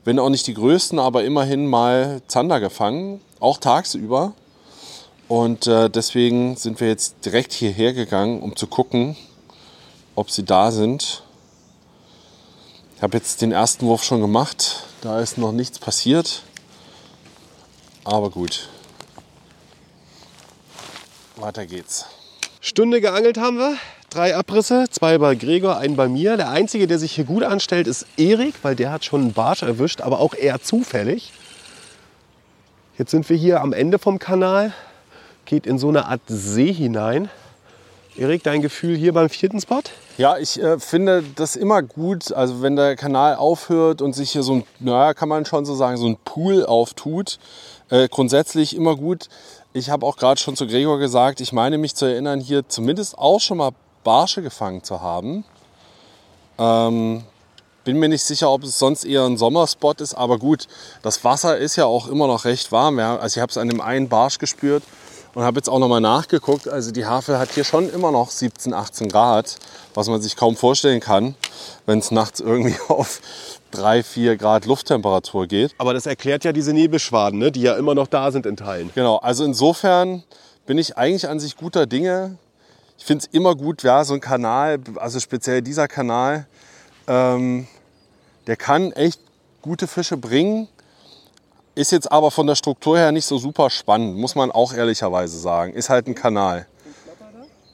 wenn 0.04 0.18
auch 0.18 0.28
nicht 0.28 0.46
die 0.46 0.54
größten, 0.54 0.98
aber 0.98 1.24
immerhin 1.24 1.66
mal 1.66 2.20
Zander 2.28 2.60
gefangen. 2.60 3.20
Auch 3.40 3.56
tagsüber. 3.58 4.34
Und 5.28 5.66
äh, 5.66 5.88
deswegen 5.88 6.56
sind 6.56 6.80
wir 6.80 6.88
jetzt 6.88 7.24
direkt 7.24 7.52
hierher 7.52 7.92
gegangen, 7.94 8.42
um 8.42 8.56
zu 8.56 8.66
gucken, 8.66 9.16
ob 10.14 10.30
sie 10.30 10.44
da 10.44 10.72
sind. 10.72 11.22
Ich 12.96 13.02
habe 13.02 13.16
jetzt 13.16 13.40
den 13.40 13.52
ersten 13.52 13.86
Wurf 13.86 14.04
schon 14.04 14.20
gemacht. 14.20 14.84
Da 15.00 15.20
ist 15.20 15.38
noch 15.38 15.52
nichts 15.52 15.78
passiert. 15.78 16.42
Aber 18.04 18.28
gut. 18.28 18.68
Weiter 21.40 21.66
geht's. 21.66 22.06
Stunde 22.60 23.00
geangelt 23.00 23.38
haben 23.38 23.58
wir. 23.58 23.76
Drei 24.10 24.36
Abrisse, 24.36 24.86
zwei 24.90 25.18
bei 25.18 25.34
Gregor, 25.34 25.78
einen 25.78 25.96
bei 25.96 26.08
mir. 26.08 26.36
Der 26.36 26.50
Einzige, 26.50 26.86
der 26.86 26.98
sich 26.98 27.12
hier 27.12 27.24
gut 27.24 27.42
anstellt, 27.42 27.86
ist 27.86 28.06
Erik, 28.16 28.54
weil 28.62 28.76
der 28.76 28.92
hat 28.92 29.04
schon 29.04 29.22
einen 29.22 29.32
Barsch 29.32 29.62
erwischt, 29.62 30.00
aber 30.00 30.20
auch 30.20 30.34
eher 30.34 30.60
zufällig. 30.60 31.32
Jetzt 32.98 33.12
sind 33.12 33.28
wir 33.30 33.36
hier 33.36 33.60
am 33.62 33.72
Ende 33.72 33.98
vom 33.98 34.18
Kanal, 34.18 34.74
geht 35.46 35.66
in 35.66 35.78
so 35.78 35.88
eine 35.88 36.06
Art 36.06 36.20
See 36.26 36.72
hinein. 36.72 37.30
Erik, 38.16 38.42
dein 38.42 38.60
Gefühl 38.60 38.96
hier 38.96 39.14
beim 39.14 39.30
vierten 39.30 39.60
Spot? 39.60 39.80
Ja, 40.18 40.36
ich 40.36 40.60
äh, 40.60 40.78
finde 40.78 41.24
das 41.36 41.56
immer 41.56 41.80
gut, 41.82 42.32
also 42.32 42.60
wenn 42.60 42.76
der 42.76 42.96
Kanal 42.96 43.36
aufhört 43.36 44.02
und 44.02 44.12
sich 44.14 44.32
hier 44.32 44.42
so 44.42 44.56
ein, 44.56 44.64
naja, 44.80 45.14
kann 45.14 45.28
man 45.28 45.46
schon 45.46 45.64
so 45.64 45.74
sagen, 45.74 45.96
so 45.96 46.06
ein 46.06 46.18
Pool 46.24 46.66
auftut. 46.66 47.38
Äh, 47.88 48.08
grundsätzlich 48.08 48.76
immer 48.76 48.96
gut. 48.96 49.28
Ich 49.72 49.88
habe 49.88 50.04
auch 50.04 50.16
gerade 50.16 50.40
schon 50.40 50.56
zu 50.56 50.66
Gregor 50.66 50.98
gesagt, 50.98 51.40
ich 51.40 51.52
meine 51.52 51.78
mich 51.78 51.94
zu 51.94 52.04
erinnern, 52.04 52.40
hier 52.40 52.68
zumindest 52.68 53.16
auch 53.16 53.38
schon 53.38 53.58
mal 53.58 53.70
Barsche 54.02 54.42
gefangen 54.42 54.82
zu 54.82 55.00
haben. 55.00 55.44
Ähm, 56.58 57.22
bin 57.84 57.98
mir 57.98 58.08
nicht 58.08 58.24
sicher, 58.24 58.50
ob 58.50 58.64
es 58.64 58.80
sonst 58.80 59.04
eher 59.04 59.24
ein 59.24 59.36
Sommerspot 59.36 60.00
ist, 60.00 60.14
aber 60.14 60.38
gut, 60.38 60.66
das 61.02 61.22
Wasser 61.22 61.56
ist 61.56 61.76
ja 61.76 61.84
auch 61.84 62.08
immer 62.08 62.26
noch 62.26 62.44
recht 62.44 62.72
warm. 62.72 62.98
Ja, 62.98 63.16
also 63.16 63.38
ich 63.38 63.40
habe 63.40 63.50
es 63.50 63.58
an 63.58 63.68
dem 63.68 63.80
einen 63.80 64.08
Barsch 64.08 64.38
gespürt 64.38 64.82
und 65.34 65.44
habe 65.44 65.58
jetzt 65.58 65.68
auch 65.68 65.78
noch 65.78 65.88
mal 65.88 66.00
nachgeguckt. 66.00 66.68
Also 66.68 66.90
die 66.90 67.06
Havel 67.06 67.38
hat 67.38 67.52
hier 67.52 67.64
schon 67.64 67.88
immer 67.90 68.10
noch 68.10 68.30
17, 68.30 68.74
18 68.74 69.08
Grad, 69.08 69.56
was 69.94 70.08
man 70.08 70.20
sich 70.20 70.34
kaum 70.34 70.56
vorstellen 70.56 71.00
kann, 71.00 71.36
wenn 71.86 72.00
es 72.00 72.10
nachts 72.10 72.40
irgendwie 72.40 72.76
auf 72.88 73.20
3, 73.70 74.02
4 74.02 74.36
Grad 74.36 74.66
Lufttemperatur 74.66 75.46
geht. 75.46 75.74
Aber 75.78 75.94
das 75.94 76.06
erklärt 76.06 76.44
ja 76.44 76.52
diese 76.52 76.72
Nebelschwaden, 76.72 77.38
ne, 77.38 77.52
die 77.52 77.62
ja 77.62 77.76
immer 77.76 77.94
noch 77.94 78.06
da 78.06 78.30
sind 78.30 78.46
in 78.46 78.56
Teilen. 78.56 78.90
Genau, 78.94 79.16
also 79.16 79.44
insofern 79.44 80.22
bin 80.66 80.78
ich 80.78 80.96
eigentlich 80.96 81.28
an 81.28 81.40
sich 81.40 81.56
guter 81.56 81.86
Dinge. 81.86 82.38
Ich 82.98 83.04
finde 83.04 83.24
es 83.24 83.34
immer 83.34 83.54
gut, 83.54 83.82
ja, 83.82 84.04
so 84.04 84.14
ein 84.14 84.20
Kanal, 84.20 84.78
also 84.96 85.20
speziell 85.20 85.62
dieser 85.62 85.88
Kanal, 85.88 86.46
ähm, 87.06 87.66
der 88.46 88.56
kann 88.56 88.92
echt 88.92 89.20
gute 89.62 89.86
Fische 89.86 90.16
bringen. 90.16 90.68
Ist 91.74 91.92
jetzt 91.92 92.10
aber 92.10 92.30
von 92.30 92.46
der 92.46 92.56
Struktur 92.56 92.98
her 92.98 93.12
nicht 93.12 93.26
so 93.26 93.38
super 93.38 93.70
spannend, 93.70 94.16
muss 94.16 94.34
man 94.34 94.50
auch 94.50 94.74
ehrlicherweise 94.74 95.38
sagen. 95.38 95.72
Ist 95.72 95.88
halt 95.88 96.08
ein 96.08 96.14
Kanal. 96.14 96.66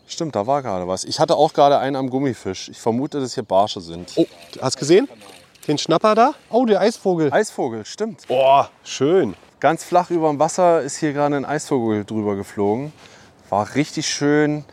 Stimmt, 0.08 0.36
da 0.36 0.46
war 0.46 0.62
gerade 0.62 0.86
was. 0.86 1.04
Ich 1.04 1.18
hatte 1.18 1.34
auch 1.34 1.52
gerade 1.52 1.78
einen 1.78 1.96
am 1.96 2.08
Gummifisch. 2.08 2.68
Ich 2.68 2.78
vermute, 2.78 3.18
dass 3.18 3.34
hier 3.34 3.42
Barsche 3.42 3.80
sind. 3.80 4.12
Oh, 4.14 4.26
hast 4.60 4.76
gesehen? 4.76 5.08
Den 5.66 5.78
Schnapper 5.78 6.14
da? 6.14 6.34
Oh, 6.50 6.64
der 6.64 6.80
Eisvogel. 6.80 7.32
Eisvogel, 7.32 7.84
stimmt. 7.84 8.22
Oh, 8.28 8.62
schön. 8.84 9.34
Ganz 9.58 9.82
flach 9.82 10.10
über 10.10 10.28
dem 10.28 10.38
Wasser 10.38 10.80
ist 10.82 10.98
hier 10.98 11.12
gerade 11.12 11.34
ein 11.36 11.44
Eisvogel 11.44 12.04
drüber 12.04 12.36
geflogen. 12.36 12.92
War 13.50 13.74
richtig 13.74 14.06
schön 14.06 14.64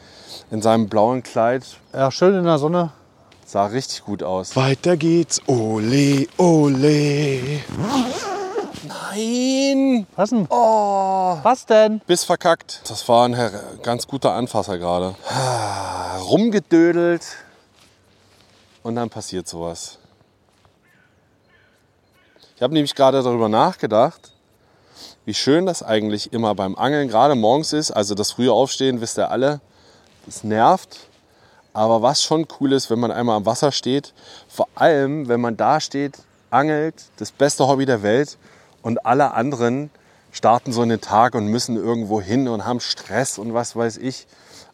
in 0.52 0.62
seinem 0.62 0.90
blauen 0.90 1.24
Kleid. 1.24 1.66
Ja, 1.94 2.12
schön 2.12 2.36
in 2.36 2.44
der 2.44 2.60
Sonne. 2.60 2.92
Sah 3.46 3.66
richtig 3.66 4.04
gut 4.04 4.22
aus. 4.22 4.56
Weiter 4.56 4.96
geht's. 4.96 5.42
Ole, 5.48 6.28
ole. 6.38 7.62
Nein! 8.88 10.06
Was 10.16 10.30
denn? 10.30 10.46
Oh! 10.50 11.38
Was 11.42 11.66
denn? 11.66 12.02
Bis 12.06 12.24
verkackt. 12.24 12.82
Das 12.88 13.08
war 13.10 13.28
ein 13.28 13.36
ganz 13.82 14.06
guter 14.06 14.34
Anfasser 14.34 14.78
gerade. 14.78 15.16
Rumgedödelt. 16.20 17.24
Und 18.84 18.96
dann 18.96 19.10
passiert 19.10 19.48
sowas. 19.48 19.98
Ich 22.64 22.66
habe 22.66 22.76
nämlich 22.76 22.96
gerade 22.96 23.22
darüber 23.22 23.50
nachgedacht, 23.50 24.32
wie 25.26 25.34
schön 25.34 25.66
das 25.66 25.84
eigentlich 25.84 26.32
immer 26.32 26.56
beim 26.56 26.78
Angeln 26.78 27.10
gerade 27.10 27.36
morgens 27.36 27.74
ist. 27.74 27.92
Also 27.92 28.16
das 28.16 28.32
frühe 28.32 28.54
Aufstehen, 28.54 29.02
wisst 29.02 29.18
ihr 29.18 29.30
alle, 29.30 29.60
das 30.26 30.46
nervt. 30.46 31.10
Aber 31.74 32.02
was 32.02 32.24
schon 32.24 32.48
cool 32.62 32.72
ist, 32.72 32.90
wenn 32.90 33.02
man 33.02 33.12
einmal 33.12 33.36
am 33.36 33.46
Wasser 33.46 33.74
steht, 33.74 34.14
vor 34.48 34.70
allem 34.76 35.28
wenn 35.28 35.42
man 35.42 35.58
da 35.58 35.82
steht, 35.82 36.20
angelt, 36.52 37.04
das 37.18 37.34
beste 37.34 37.68
Hobby 37.68 37.86
der 37.86 38.02
Welt 38.02 38.38
und 38.82 39.06
alle 39.06 39.34
anderen 39.34 39.90
starten 40.32 40.72
so 40.72 40.84
in 40.84 40.88
den 40.88 41.02
Tag 41.02 41.36
und 41.36 41.48
müssen 41.48 41.76
irgendwo 41.76 42.22
hin 42.22 42.48
und 42.48 42.64
haben 42.64 42.80
Stress 42.80 43.40
und 43.40 43.54
was 43.54 43.76
weiß 43.76 43.98
ich. 43.98 44.26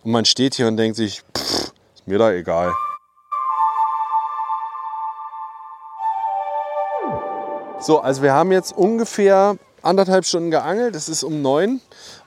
Und 0.04 0.12
man 0.12 0.25
steht 0.25 0.54
hier 0.54 0.67
und 0.67 0.78
denkt 0.78 0.95
sich, 0.95 1.23
pff, 1.36 1.73
ist 1.95 2.06
mir 2.06 2.19
da 2.19 2.32
egal. 2.32 2.71
So, 7.82 8.02
also 8.02 8.22
wir 8.22 8.34
haben 8.34 8.52
jetzt 8.52 8.76
ungefähr 8.76 9.56
anderthalb 9.82 10.26
Stunden 10.26 10.52
geangelt. 10.52 10.96
Es 10.96 11.08
ist 11.08 11.24
um 11.24 11.42
neun. 11.42 11.80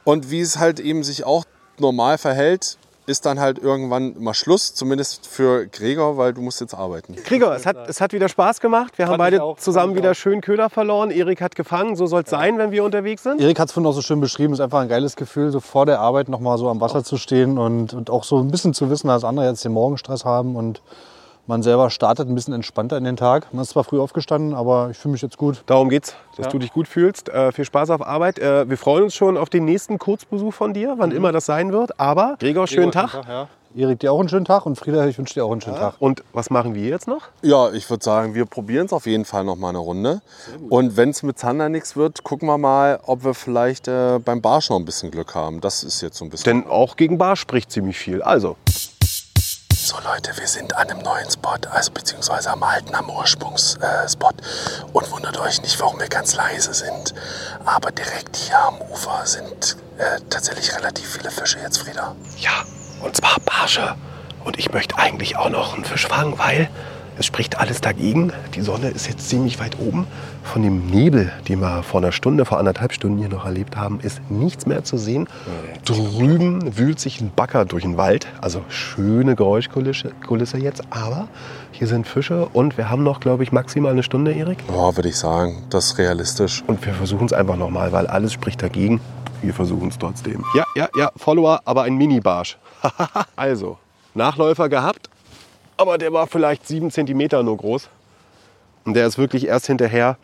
Und 0.02 0.30
wie 0.30 0.40
es 0.40 0.58
halt 0.58 0.80
eben 0.80 1.04
sich 1.04 1.24
auch 1.24 1.44
normal 1.78 2.16
verhält, 2.16 2.78
ist 3.04 3.26
dann 3.26 3.38
halt 3.38 3.58
irgendwann 3.58 4.14
mal 4.18 4.32
Schluss. 4.32 4.74
Zumindest 4.74 5.26
für 5.26 5.66
Gregor, 5.66 6.16
weil 6.16 6.32
du 6.32 6.40
musst 6.40 6.62
jetzt 6.62 6.72
arbeiten. 6.72 7.16
Gregor, 7.16 7.54
es 7.54 7.66
hat, 7.66 7.76
es 7.86 8.00
hat 8.00 8.14
wieder 8.14 8.30
Spaß 8.30 8.60
gemacht. 8.60 8.96
Wir 8.96 9.06
haben 9.06 9.18
Fand 9.18 9.20
ich 9.20 9.38
beide 9.38 9.42
auch, 9.44 9.58
zusammen 9.58 9.94
wieder 9.94 10.12
auch. 10.12 10.14
schön 10.14 10.40
Köder 10.40 10.70
verloren. 10.70 11.10
Erik 11.10 11.42
hat 11.42 11.54
gefangen. 11.54 11.96
So 11.96 12.06
soll 12.06 12.22
es 12.22 12.30
sein, 12.30 12.56
wenn 12.56 12.70
wir 12.70 12.82
unterwegs 12.82 13.22
sind. 13.22 13.38
Erik 13.38 13.58
hat 13.60 13.68
es 13.68 13.72
vorhin 13.72 13.90
auch 13.90 13.94
so 13.94 14.02
schön 14.02 14.20
beschrieben. 14.20 14.54
Es 14.54 14.58
ist 14.58 14.64
einfach 14.64 14.80
ein 14.80 14.88
geiles 14.88 15.16
Gefühl, 15.16 15.50
so 15.50 15.60
vor 15.60 15.84
der 15.84 16.00
Arbeit 16.00 16.30
noch 16.30 16.40
mal 16.40 16.56
so 16.56 16.70
am 16.70 16.80
Wasser 16.80 17.04
zu 17.04 17.18
stehen 17.18 17.58
und, 17.58 17.92
und 17.92 18.08
auch 18.08 18.24
so 18.24 18.38
ein 18.38 18.50
bisschen 18.50 18.72
zu 18.72 18.88
wissen, 18.88 19.08
dass 19.08 19.22
andere 19.22 19.46
jetzt 19.46 19.64
den 19.66 19.72
Morgenstress 19.72 20.24
haben 20.24 20.56
und 20.56 20.80
man 21.46 21.62
selber 21.62 21.90
startet 21.90 22.28
ein 22.28 22.34
bisschen 22.34 22.54
entspannter 22.54 22.96
in 22.96 23.04
den 23.04 23.16
Tag. 23.16 23.52
Man 23.52 23.62
ist 23.62 23.70
zwar 23.70 23.84
früh 23.84 24.00
aufgestanden, 24.00 24.54
aber 24.54 24.88
ich 24.90 24.98
fühle 24.98 25.12
mich 25.12 25.22
jetzt 25.22 25.36
gut. 25.38 25.62
Darum 25.66 25.88
geht's, 25.88 26.14
dass 26.36 26.46
Ja. 26.46 26.52
du 26.52 26.58
dich 26.58 26.72
gut 26.72 26.86
fühlst. 26.88 27.28
Äh, 27.28 27.52
viel 27.52 27.64
Spaß 27.64 27.90
auf 27.90 28.06
Arbeit. 28.06 28.38
Äh, 28.38 28.68
wir 28.68 28.78
freuen 28.78 29.04
uns 29.04 29.14
schon 29.14 29.36
auf 29.36 29.48
den 29.50 29.64
nächsten 29.64 29.98
Kurzbesuch 29.98 30.54
von 30.54 30.72
dir, 30.72 30.94
wann 30.98 31.10
immer 31.10 31.32
das 31.32 31.46
sein 31.46 31.72
wird. 31.72 31.98
Aber 31.98 32.36
Gregor, 32.38 32.66
schönen 32.66 32.92
Tag. 32.92 33.14
Ja. 33.28 33.48
Erik, 33.74 34.00
dir 34.00 34.12
auch 34.12 34.20
einen 34.20 34.28
schönen 34.28 34.44
Tag 34.44 34.66
und 34.66 34.76
Frieda, 34.76 35.06
ich 35.06 35.16
wünsche 35.16 35.32
dir 35.32 35.46
auch 35.46 35.50
einen 35.52 35.62
schönen 35.62 35.76
Tag. 35.78 35.94
Und 35.98 36.22
was 36.34 36.50
machen 36.50 36.74
wir 36.74 36.82
jetzt 36.88 37.08
noch? 37.08 37.22
Ja, 37.40 37.72
ich 37.72 37.88
würde 37.88 38.04
sagen, 38.04 38.34
wir 38.34 38.44
probieren 38.44 38.84
es 38.84 38.92
auf 38.92 39.06
jeden 39.06 39.24
Fall 39.24 39.44
noch 39.44 39.56
mal 39.56 39.70
eine 39.70 39.78
Runde. 39.78 40.20
Und 40.68 40.98
wenn 40.98 41.08
es 41.08 41.22
mit 41.22 41.38
Zander 41.38 41.70
nichts 41.70 41.96
wird, 41.96 42.22
gucken 42.22 42.48
wir 42.48 42.58
mal, 42.58 43.00
ob 43.06 43.24
wir 43.24 43.32
vielleicht 43.32 43.88
äh, 43.88 44.18
beim 44.22 44.42
Barsch 44.42 44.68
noch 44.68 44.76
ein 44.78 44.84
bisschen 44.84 45.10
Glück 45.10 45.34
haben. 45.34 45.62
Das 45.62 45.84
ist 45.84 46.02
jetzt 46.02 46.18
so 46.18 46.24
ein 46.26 46.30
bisschen. 46.30 46.62
Denn 46.64 46.70
auch 46.70 46.96
gegen 46.96 47.16
Bar 47.16 47.34
spricht 47.36 47.72
ziemlich 47.72 47.98
viel. 47.98 48.20
Also, 48.20 48.56
So 49.92 49.98
Leute, 50.08 50.34
wir 50.38 50.46
sind 50.46 50.74
an 50.74 50.88
einem 50.88 51.00
neuen 51.02 51.30
Spot, 51.30 51.58
also 51.70 51.90
beziehungsweise 51.92 52.50
am 52.50 52.62
alten, 52.62 52.94
am 52.94 53.10
Ursprungsspot. 53.10 54.34
Äh, 54.40 54.84
und 54.94 55.10
wundert 55.10 55.38
euch 55.38 55.60
nicht, 55.60 55.78
warum 55.80 56.00
wir 56.00 56.08
ganz 56.08 56.34
leise 56.34 56.72
sind. 56.72 57.12
Aber 57.66 57.90
direkt 57.90 58.34
hier 58.36 58.58
am 58.58 58.80
Ufer 58.90 59.20
sind 59.26 59.76
äh, 59.98 60.18
tatsächlich 60.30 60.74
relativ 60.74 61.06
viele 61.06 61.30
Fische 61.30 61.58
jetzt, 61.58 61.76
Frieda. 61.76 62.16
ja, 62.38 62.64
und 63.02 63.14
zwar 63.14 63.36
Barsche. 63.44 63.94
Und 64.44 64.58
ich 64.58 64.72
möchte 64.72 64.96
eigentlich 64.96 65.36
auch 65.36 65.50
noch 65.50 65.74
einen 65.74 65.84
Fisch 65.84 66.06
fangen, 66.06 66.38
weil 66.38 66.70
es 67.18 67.26
spricht 67.26 67.58
alles 67.58 67.80
dagegen. 67.80 68.32
Die 68.54 68.62
Sonne 68.62 68.88
ist 68.88 69.06
jetzt 69.06 69.28
ziemlich 69.28 69.60
weit 69.60 69.78
oben. 69.78 70.06
Von 70.42 70.62
dem 70.62 70.86
Nebel, 70.86 71.30
den 71.48 71.60
wir 71.60 71.82
vor 71.82 72.00
einer 72.00 72.12
Stunde, 72.12 72.44
vor 72.44 72.58
anderthalb 72.58 72.92
Stunden 72.92 73.18
hier 73.18 73.28
noch 73.28 73.44
erlebt 73.44 73.76
haben, 73.76 74.00
ist 74.00 74.20
nichts 74.30 74.66
mehr 74.66 74.82
zu 74.82 74.96
sehen. 74.96 75.28
Drüben 75.84 76.76
wühlt 76.78 76.98
sich 77.00 77.20
ein 77.20 77.30
Bagger 77.34 77.64
durch 77.64 77.82
den 77.82 77.96
Wald. 77.96 78.26
Also 78.40 78.64
schöne 78.68 79.36
Geräuschkulisse 79.36 80.12
Kulisse 80.26 80.58
jetzt. 80.58 80.82
Aber 80.90 81.28
hier 81.72 81.86
sind 81.86 82.06
Fische 82.06 82.46
und 82.46 82.78
wir 82.78 82.88
haben 82.88 83.02
noch, 83.02 83.20
glaube 83.20 83.42
ich, 83.42 83.52
maximal 83.52 83.92
eine 83.92 84.02
Stunde, 84.02 84.32
Erik. 84.32 84.58
Ja, 84.68 84.96
würde 84.96 85.08
ich 85.08 85.16
sagen, 85.16 85.64
das 85.70 85.86
ist 85.86 85.98
realistisch. 85.98 86.62
Und 86.66 86.84
wir 86.84 86.94
versuchen 86.94 87.26
es 87.26 87.32
einfach 87.32 87.56
nochmal, 87.56 87.92
weil 87.92 88.06
alles 88.06 88.32
spricht 88.32 88.62
dagegen. 88.62 89.00
Wir 89.42 89.52
versuchen 89.52 89.88
es 89.88 89.98
trotzdem. 89.98 90.44
Ja, 90.54 90.64
ja, 90.76 90.88
ja, 90.96 91.10
Follower, 91.16 91.60
aber 91.64 91.82
ein 91.82 91.96
Mini-Barsch. 91.96 92.56
also, 93.36 93.78
Nachläufer 94.14 94.68
gehabt, 94.68 95.08
aber 95.76 95.98
der 95.98 96.12
war 96.12 96.26
vielleicht 96.26 96.66
sieben 96.66 96.90
Zentimeter 96.90 97.42
nur 97.42 97.56
groß. 97.56 97.88
Und 98.84 98.94
der 98.94 99.06
ist 99.06 99.18
wirklich 99.18 99.46
erst 99.46 99.66
hinterher, 99.66 100.16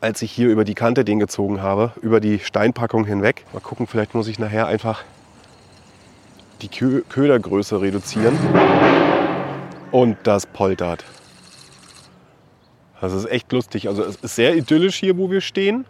als 0.00 0.22
ich 0.22 0.32
hier 0.32 0.48
über 0.48 0.64
die 0.64 0.74
Kante 0.74 1.04
den 1.04 1.18
gezogen 1.18 1.62
habe, 1.62 1.92
über 2.00 2.20
die 2.20 2.38
Steinpackung 2.38 3.04
hinweg. 3.04 3.44
Mal 3.52 3.60
gucken, 3.60 3.86
vielleicht 3.86 4.14
muss 4.14 4.28
ich 4.28 4.38
nachher 4.38 4.66
einfach 4.66 5.04
die 6.62 6.68
Kö 6.68 7.02
Ködergröße 7.08 7.80
reduzieren. 7.80 8.38
Und 9.90 10.16
das 10.24 10.46
poltert. 10.46 11.04
Das 13.00 13.12
ist 13.12 13.26
echt 13.26 13.50
lustig. 13.52 13.88
Also 13.88 14.04
es 14.04 14.16
ist 14.16 14.36
sehr 14.36 14.54
idyllisch 14.54 14.96
hier, 14.96 15.16
wo 15.16 15.30
wir 15.30 15.40
stehen. 15.40 15.86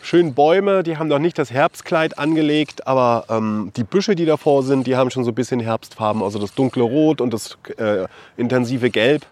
Schön 0.00 0.32
Bäume, 0.32 0.82
die 0.82 0.96
haben 0.96 1.08
noch 1.08 1.18
nicht 1.18 1.38
das 1.38 1.50
Herbstkleid 1.50 2.18
angelegt, 2.18 2.86
aber 2.86 3.24
ähm, 3.28 3.72
die 3.76 3.84
Büsche, 3.84 4.14
die 4.14 4.24
davor 4.24 4.62
sind, 4.62 4.86
die 4.86 4.96
haben 4.96 5.10
schon 5.10 5.24
so 5.24 5.32
ein 5.32 5.34
bisschen 5.34 5.60
Herbstfarben. 5.60 6.22
Also 6.22 6.38
das 6.38 6.54
dunkle 6.54 6.84
Rot 6.84 7.20
und 7.20 7.34
das 7.34 7.58
äh, 7.76 8.06
intensive 8.36 8.90
Gelb. 8.90 9.26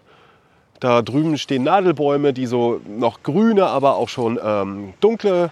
Da 0.79 1.01
drüben 1.01 1.37
stehen 1.37 1.63
Nadelbäume, 1.63 2.33
die 2.33 2.45
so 2.45 2.81
noch 2.85 3.23
grüne, 3.23 3.65
aber 3.65 3.95
auch 3.95 4.09
schon 4.09 4.39
ähm, 4.43 4.93
dunkle 4.99 5.51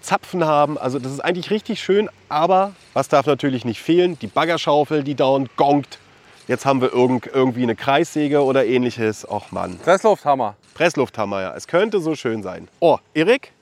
Zapfen 0.00 0.44
haben. 0.44 0.78
Also 0.78 0.98
das 0.98 1.12
ist 1.12 1.20
eigentlich 1.20 1.50
richtig 1.50 1.80
schön. 1.80 2.08
Aber 2.28 2.72
was 2.92 3.08
darf 3.08 3.26
natürlich 3.26 3.64
nicht 3.64 3.80
fehlen? 3.80 4.18
Die 4.20 4.28
Baggerschaufel, 4.28 5.02
die 5.02 5.14
dauernd 5.14 5.56
gongt. 5.56 5.98
Jetzt 6.46 6.66
haben 6.66 6.80
wir 6.80 6.92
irgend, 6.92 7.26
irgendwie 7.26 7.62
eine 7.62 7.76
Kreissäge 7.76 8.42
oder 8.44 8.64
ähnliches. 8.64 9.28
Och 9.28 9.50
Mann. 9.50 9.78
Presslufthammer. 9.78 10.56
Presslufthammer, 10.74 11.42
ja. 11.42 11.54
Es 11.56 11.66
könnte 11.66 12.00
so 12.00 12.14
schön 12.14 12.42
sein. 12.42 12.68
Oh, 12.80 12.98
Erik, 13.14 13.52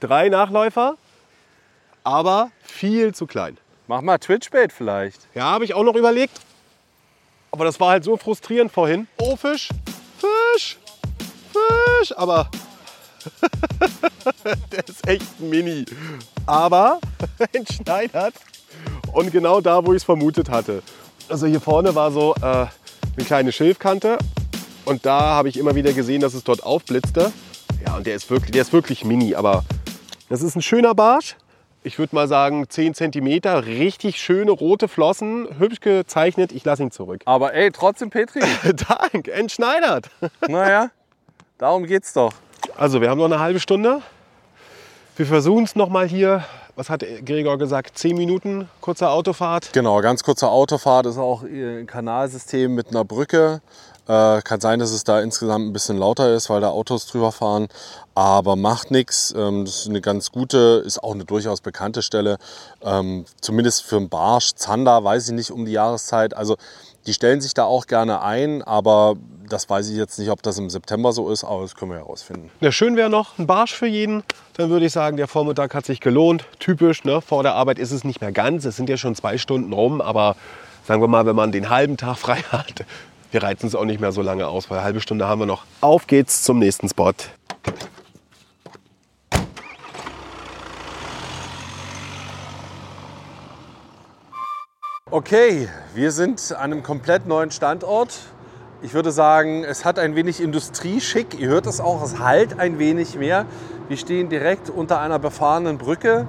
drei 0.00 0.28
Nachläufer, 0.28 0.96
aber 2.04 2.50
viel 2.62 3.14
zu 3.14 3.26
klein. 3.26 3.58
Mach 3.88 4.00
mal 4.02 4.18
Twitchbait 4.18 4.72
vielleicht. 4.72 5.28
Ja, 5.34 5.44
habe 5.44 5.64
ich 5.64 5.74
auch 5.74 5.84
noch 5.84 5.94
überlegt. 5.94 6.40
Aber 7.52 7.64
das 7.64 7.78
war 7.80 7.90
halt 7.90 8.04
so 8.04 8.16
frustrierend 8.16 8.72
vorhin. 8.72 9.06
Oh, 9.18 9.36
Fisch, 9.36 9.70
Fisch, 10.18 10.76
Fisch. 11.52 12.16
Aber 12.16 12.50
der 14.72 14.88
ist 14.88 15.06
echt 15.06 15.40
mini. 15.40 15.84
Aber 16.46 17.00
entschneidert. 17.52 18.34
Und 19.12 19.30
genau 19.32 19.60
da, 19.60 19.84
wo 19.86 19.92
ich 19.92 19.98
es 19.98 20.04
vermutet 20.04 20.50
hatte. 20.50 20.82
Also 21.28 21.46
hier 21.46 21.60
vorne 21.60 21.94
war 21.94 22.10
so 22.10 22.34
äh, 22.34 22.66
eine 23.16 23.24
kleine 23.24 23.52
Schilfkante. 23.52 24.18
Und 24.84 25.06
da 25.06 25.20
habe 25.20 25.48
ich 25.48 25.56
immer 25.56 25.74
wieder 25.74 25.92
gesehen, 25.92 26.20
dass 26.20 26.34
es 26.34 26.44
dort 26.44 26.62
aufblitzte. 26.62 27.32
Ja, 27.84 27.96
und 27.96 28.06
der 28.06 28.16
ist 28.16 28.30
wirklich, 28.30 28.50
der 28.50 28.62
ist 28.62 28.72
wirklich 28.72 29.04
mini. 29.04 29.34
Aber 29.34 29.64
das 30.28 30.42
ist 30.42 30.56
ein 30.56 30.62
schöner 30.62 30.94
Barsch. 30.94 31.36
Ich 31.82 32.00
würde 32.00 32.16
mal 32.16 32.26
sagen 32.26 32.68
10 32.68 32.94
cm. 32.94 33.28
Richtig 33.44 34.16
schöne 34.16 34.50
rote 34.50 34.88
Flossen. 34.88 35.46
Hübsch 35.58 35.78
gezeichnet. 35.80 36.50
Ich 36.50 36.64
lasse 36.64 36.82
ihn 36.82 36.90
zurück. 36.90 37.22
Aber 37.26 37.54
ey, 37.54 37.70
trotzdem 37.70 38.10
Petri. 38.10 38.40
Dank, 38.88 39.28
entschneidert. 39.28 40.10
naja, 40.48 40.90
darum 41.58 41.86
geht's 41.86 42.12
doch. 42.12 42.32
Also, 42.76 43.00
wir 43.00 43.08
haben 43.08 43.18
noch 43.18 43.26
eine 43.26 43.38
halbe 43.38 43.60
Stunde. 43.60 44.02
Wir 45.16 45.26
versuchen 45.26 45.62
es 45.62 45.76
noch 45.76 45.88
mal 45.88 46.08
hier. 46.08 46.44
Was 46.74 46.90
hat 46.90 47.04
Gregor 47.24 47.56
gesagt? 47.56 47.96
10 47.96 48.16
Minuten, 48.16 48.68
kurze 48.80 49.08
Autofahrt. 49.08 49.72
Genau, 49.72 50.00
ganz 50.02 50.22
kurze 50.24 50.48
Autofahrt 50.48 51.06
ist 51.06 51.16
auch 51.16 51.42
ein 51.42 51.86
Kanalsystem 51.86 52.74
mit 52.74 52.88
einer 52.88 53.04
Brücke. 53.04 53.62
Äh, 54.08 54.40
kann 54.42 54.60
sein, 54.60 54.78
dass 54.78 54.92
es 54.92 55.02
da 55.02 55.20
insgesamt 55.20 55.66
ein 55.66 55.72
bisschen 55.72 55.98
lauter 55.98 56.32
ist, 56.34 56.48
weil 56.48 56.60
da 56.60 56.70
Autos 56.70 57.06
drüber 57.06 57.32
fahren. 57.32 57.68
Aber 58.14 58.54
macht 58.54 58.90
nichts. 58.90 59.34
Ähm, 59.36 59.64
das 59.64 59.80
ist 59.80 59.88
eine 59.88 60.00
ganz 60.00 60.30
gute, 60.30 60.82
ist 60.86 61.02
auch 61.02 61.14
eine 61.14 61.24
durchaus 61.24 61.60
bekannte 61.60 62.02
Stelle. 62.02 62.38
Ähm, 62.82 63.24
zumindest 63.40 63.82
für 63.82 63.96
einen 63.96 64.08
Barsch. 64.08 64.54
Zander 64.54 65.02
weiß 65.02 65.28
ich 65.28 65.34
nicht 65.34 65.50
um 65.50 65.64
die 65.64 65.72
Jahreszeit. 65.72 66.36
Also 66.36 66.56
die 67.06 67.14
stellen 67.14 67.40
sich 67.40 67.54
da 67.54 67.64
auch 67.64 67.86
gerne 67.86 68.20
ein, 68.22 68.62
aber 68.62 69.14
das 69.48 69.70
weiß 69.70 69.88
ich 69.90 69.96
jetzt 69.96 70.18
nicht, 70.18 70.30
ob 70.30 70.42
das 70.42 70.58
im 70.58 70.70
September 70.70 71.12
so 71.12 71.30
ist, 71.30 71.44
aber 71.44 71.62
das 71.62 71.76
können 71.76 71.92
wir 71.92 71.98
herausfinden. 71.98 72.50
Ja, 72.60 72.72
schön 72.72 72.96
wäre 72.96 73.08
noch 73.08 73.38
ein 73.38 73.46
Barsch 73.46 73.74
für 73.74 73.86
jeden. 73.86 74.24
Dann 74.56 74.70
würde 74.70 74.86
ich 74.86 74.92
sagen, 74.92 75.16
der 75.16 75.28
Vormittag 75.28 75.74
hat 75.74 75.86
sich 75.86 76.00
gelohnt. 76.00 76.44
Typisch, 76.58 77.04
ne? 77.04 77.20
vor 77.20 77.42
der 77.42 77.54
Arbeit 77.54 77.78
ist 77.78 77.92
es 77.92 78.02
nicht 78.02 78.20
mehr 78.20 78.32
ganz. 78.32 78.64
Es 78.64 78.76
sind 78.76 78.88
ja 78.88 78.96
schon 78.96 79.14
zwei 79.14 79.38
Stunden 79.38 79.72
rum, 79.72 80.00
aber 80.00 80.34
sagen 80.84 81.00
wir 81.00 81.08
mal, 81.08 81.26
wenn 81.26 81.36
man 81.36 81.52
den 81.52 81.70
halben 81.70 81.96
Tag 81.96 82.18
frei 82.18 82.36
hat, 82.52 82.84
wir 83.30 83.42
reizen 83.42 83.66
es 83.66 83.74
auch 83.74 83.84
nicht 83.84 84.00
mehr 84.00 84.12
so 84.12 84.22
lange 84.22 84.46
aus, 84.46 84.70
weil 84.70 84.78
eine 84.78 84.84
halbe 84.84 85.00
Stunde 85.00 85.26
haben 85.26 85.40
wir 85.40 85.46
noch. 85.46 85.64
Auf 85.80 86.06
geht's 86.06 86.42
zum 86.42 86.58
nächsten 86.58 86.88
Spot. 86.88 87.12
Okay, 95.10 95.68
wir 95.94 96.12
sind 96.12 96.52
an 96.52 96.72
einem 96.72 96.82
komplett 96.82 97.26
neuen 97.26 97.50
Standort. 97.50 98.18
Ich 98.82 98.92
würde 98.92 99.12
sagen, 99.12 99.64
es 99.64 99.84
hat 99.84 99.98
ein 99.98 100.14
wenig 100.14 100.42
Industrieschick. 100.42 101.38
Ihr 101.40 101.48
hört 101.48 101.66
es 101.66 101.80
auch, 101.80 102.02
es 102.02 102.18
halt 102.18 102.58
ein 102.58 102.78
wenig 102.78 103.16
mehr. 103.16 103.46
Wir 103.88 103.96
stehen 103.96 104.28
direkt 104.28 104.68
unter 104.68 105.00
einer 105.00 105.18
befahrenen 105.18 105.78
Brücke. 105.78 106.26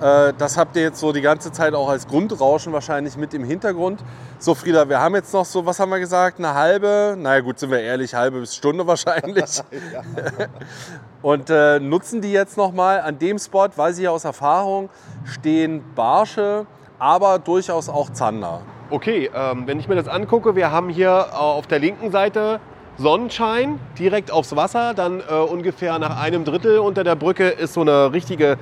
Äh, 0.00 0.32
Das 0.38 0.56
habt 0.56 0.76
ihr 0.76 0.82
jetzt 0.82 1.00
so 1.00 1.12
die 1.12 1.20
ganze 1.20 1.52
Zeit 1.52 1.74
auch 1.74 1.88
als 1.88 2.06
Grundrauschen 2.06 2.72
wahrscheinlich 2.72 3.16
mit 3.16 3.34
im 3.34 3.44
Hintergrund. 3.44 4.00
So, 4.38 4.54
Frieda, 4.54 4.88
wir 4.88 5.00
haben 5.00 5.14
jetzt 5.14 5.32
noch 5.32 5.44
so, 5.44 5.66
was 5.66 5.80
haben 5.80 5.90
wir 5.90 5.98
gesagt, 5.98 6.38
eine 6.38 6.54
halbe, 6.54 7.16
naja 7.18 7.40
gut, 7.40 7.58
sind 7.58 7.70
wir 7.70 7.80
ehrlich, 7.80 8.14
halbe 8.14 8.40
bis 8.40 8.54
Stunde 8.54 8.86
wahrscheinlich. 8.86 9.44
Und 11.22 11.50
äh, 11.50 11.80
nutzen 11.80 12.20
die 12.20 12.32
jetzt 12.32 12.56
nochmal 12.56 13.00
an 13.00 13.18
dem 13.18 13.38
Spot, 13.38 13.68
weiß 13.74 13.98
ich 13.98 14.08
aus 14.08 14.24
Erfahrung, 14.24 14.88
stehen 15.24 15.82
Barsche, 15.94 16.66
aber 16.98 17.38
durchaus 17.38 17.88
auch 17.88 18.10
Zander. 18.10 18.60
Okay, 18.90 19.30
ähm, 19.34 19.66
wenn 19.66 19.80
ich 19.80 19.88
mir 19.88 19.96
das 19.96 20.08
angucke, 20.08 20.54
wir 20.56 20.70
haben 20.70 20.88
hier 20.88 21.26
äh, 21.30 21.34
auf 21.34 21.66
der 21.66 21.78
linken 21.80 22.10
Seite 22.10 22.60
Sonnenschein 22.98 23.78
direkt 23.98 24.30
aufs 24.30 24.56
Wasser. 24.56 24.94
Dann 24.94 25.20
äh, 25.20 25.34
ungefähr 25.34 25.98
nach 25.98 26.20
einem 26.20 26.44
Drittel 26.44 26.78
unter 26.78 27.04
der 27.04 27.14
Brücke 27.14 27.48
ist 27.48 27.74
so 27.74 27.82
eine 27.82 28.12
richtige 28.12 28.56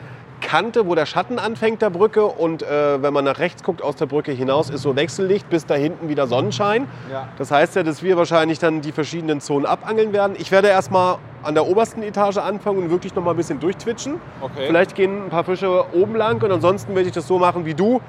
Kante, 0.47 0.87
wo 0.87 0.95
der 0.95 1.07
Schatten 1.07 1.41
anfängt 1.41 1.83
der 1.83 1.91
Brücke. 1.91 2.25
Und 2.25 2.63
äh, 2.63 3.03
wenn 3.03 3.13
man 3.13 3.25
nach 3.25 3.39
rechts 3.41 3.65
guckt 3.65 3.83
aus 3.83 3.97
der 3.97 4.07
Brücke 4.07 4.31
hinaus, 4.31 4.71
ist 4.71 4.83
so 4.83 4.95
Wechsellicht, 4.95 5.51
bis 5.51 5.67
da 5.67 5.75
hinten 5.75 6.09
wieder 6.09 6.29
Sonnenschein. 6.29 6.87
Ja. 7.11 7.29
Das 7.37 7.51
heißt 7.51 7.75
ja, 7.75 7.83
dass 7.83 8.03
wir 8.05 8.17
wahrscheinlich 8.17 8.61
dann 8.61 8.81
die 8.81 8.93
verschiedenen 8.93 9.41
Zonen 9.41 9.67
abangeln 9.67 10.13
werden. 10.13 10.37
Ich 10.39 10.53
werde 10.53 10.69
erstmal 10.69 11.19
an 11.43 11.55
der 11.55 11.67
obersten 11.67 12.03
Etage 12.03 12.37
anfangen 12.39 12.79
und 12.85 12.91
wirklich 12.91 13.13
noch 13.15 13.25
mal 13.25 13.33
ein 13.33 13.37
bisschen 13.37 13.59
durchtwitschen. 13.59 14.21
Okay. 14.41 14.67
Vielleicht 14.69 14.95
gehen 14.95 15.25
ein 15.25 15.31
paar 15.31 15.45
Fische 15.45 15.85
oben 15.93 16.15
lang 16.15 16.41
und 16.43 16.53
ansonsten 16.53 16.95
werde 16.95 17.09
ich 17.09 17.15
das 17.15 17.27
so 17.27 17.39
machen 17.39 17.65
wie 17.65 17.75
du. 17.75 18.01